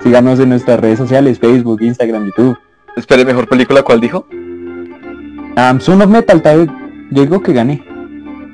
síganos 0.03 0.39
en 0.39 0.49
nuestras 0.49 0.79
redes 0.79 0.97
sociales, 0.97 1.39
Facebook, 1.39 1.81
Instagram, 1.81 2.25
YouTube. 2.25 2.57
Espere, 2.95 3.25
mejor 3.25 3.47
película, 3.47 3.83
¿cuál 3.83 3.99
dijo? 4.01 4.25
Um, 4.31 5.79
Son 5.79 6.01
of 6.01 6.09
Metal, 6.09 6.41
tal 6.41 6.59
vez, 6.59 6.69
yo 7.11 7.21
digo 7.23 7.41
que 7.41 7.53
gané. 7.53 7.83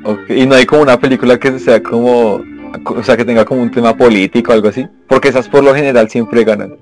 Ok, 0.03 0.29
Y 0.29 0.45
no 0.45 0.55
hay 0.55 0.65
como 0.65 0.81
una 0.83 0.99
película 0.99 1.37
que 1.39 1.59
sea 1.59 1.81
como... 1.81 2.41
O 2.85 3.03
sea, 3.03 3.17
que 3.17 3.25
tenga 3.25 3.45
como 3.45 3.61
un 3.61 3.71
tema 3.71 3.95
político 3.95 4.51
o 4.51 4.53
algo 4.53 4.67
así. 4.67 4.87
Porque 5.07 5.29
esas 5.29 5.47
por 5.47 5.63
lo 5.63 5.73
general 5.73 6.09
siempre 6.09 6.43
ganan. 6.43 6.75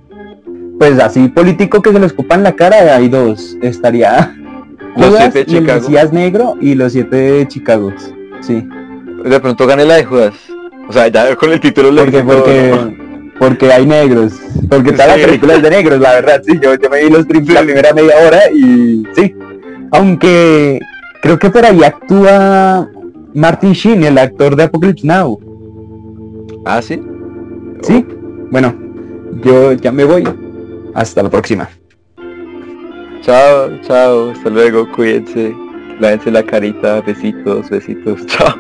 Pues 0.80 1.00
así 1.00 1.28
político 1.30 1.82
que 1.82 1.94
se 1.94 2.00
le 2.00 2.06
escupan 2.06 2.44
la 2.44 2.54
cara, 2.54 2.96
hay 2.96 3.08
dos. 3.08 3.58
Estaría 3.62 4.36
Los 4.98 5.10
Judas 5.10 5.30
siete 5.32 5.46
de 5.46 5.52
y 5.52 5.56
el 5.56 5.62
Chicago. 5.62 5.82
Mesías 5.82 6.13
Negro 6.13 6.56
y 6.60 6.76
los 6.76 6.91
siete 6.91 7.15
de 7.15 7.48
Chicago. 7.48 7.94
Sí. 8.41 8.68
De 9.24 9.39
pronto 9.39 9.65
gané 9.68 9.86
la 9.86 9.96
de 9.96 10.06
Judas. 10.06 10.34
O 10.88 10.94
sea, 10.94 11.08
ya 11.08 11.36
con 11.36 11.52
el 11.52 11.60
título 11.60 11.91
le 11.91 12.04
Porque, 12.04 12.24
porque, 12.24 12.72
¿no? 12.72 13.05
Porque 13.39 13.71
hay 13.71 13.86
negros. 13.86 14.34
Porque 14.69 14.91
toda 14.91 15.13
Sí. 15.15 15.19
la 15.21 15.26
película 15.28 15.54
es 15.56 15.62
de 15.63 15.69
negros, 15.69 16.00
la 16.00 16.13
verdad. 16.13 16.41
Sí, 16.45 16.60
yo, 16.62 16.76
yo 16.76 16.89
me 16.89 17.04
vi 17.04 17.10
los 17.10 17.26
prim- 17.26 17.45
la 17.48 17.60
Sí. 17.62 17.65
primera 17.65 17.93
media 17.93 18.13
hora 18.26 18.39
y 18.54 19.04
sí. 19.15 19.36
Aunque 19.91 20.80
creo 21.21 21.38
que 21.39 21.50
por 21.50 21.65
ahí 21.65 21.84
actúa 21.84 22.89
Martin 23.34 23.74
Sheen, 23.74 24.04
el 24.04 24.17
actor 24.17 24.56
de 24.56 24.63
Apocalypse 24.63 25.06
Now. 25.06 25.39
Ah, 26.65 26.82
sí. 26.82 27.02
Sí. 27.84 28.06
Bueno, 28.52 28.74
yo 29.43 29.74
ya 29.74 29.91
me 29.91 30.04
voy. 30.06 30.24
Hasta 30.93 31.21
la 31.24 31.30
próxima. 31.30 31.69
Chao, 33.21 33.69
chao, 33.82 34.32
hasta 34.32 34.50
luego, 34.50 34.89
cuídense. 34.91 35.54
Lávense 36.00 36.30
la 36.32 36.43
carita, 36.43 37.02
besitos, 37.02 37.69
besitos, 37.69 38.26
chao. 38.28 38.54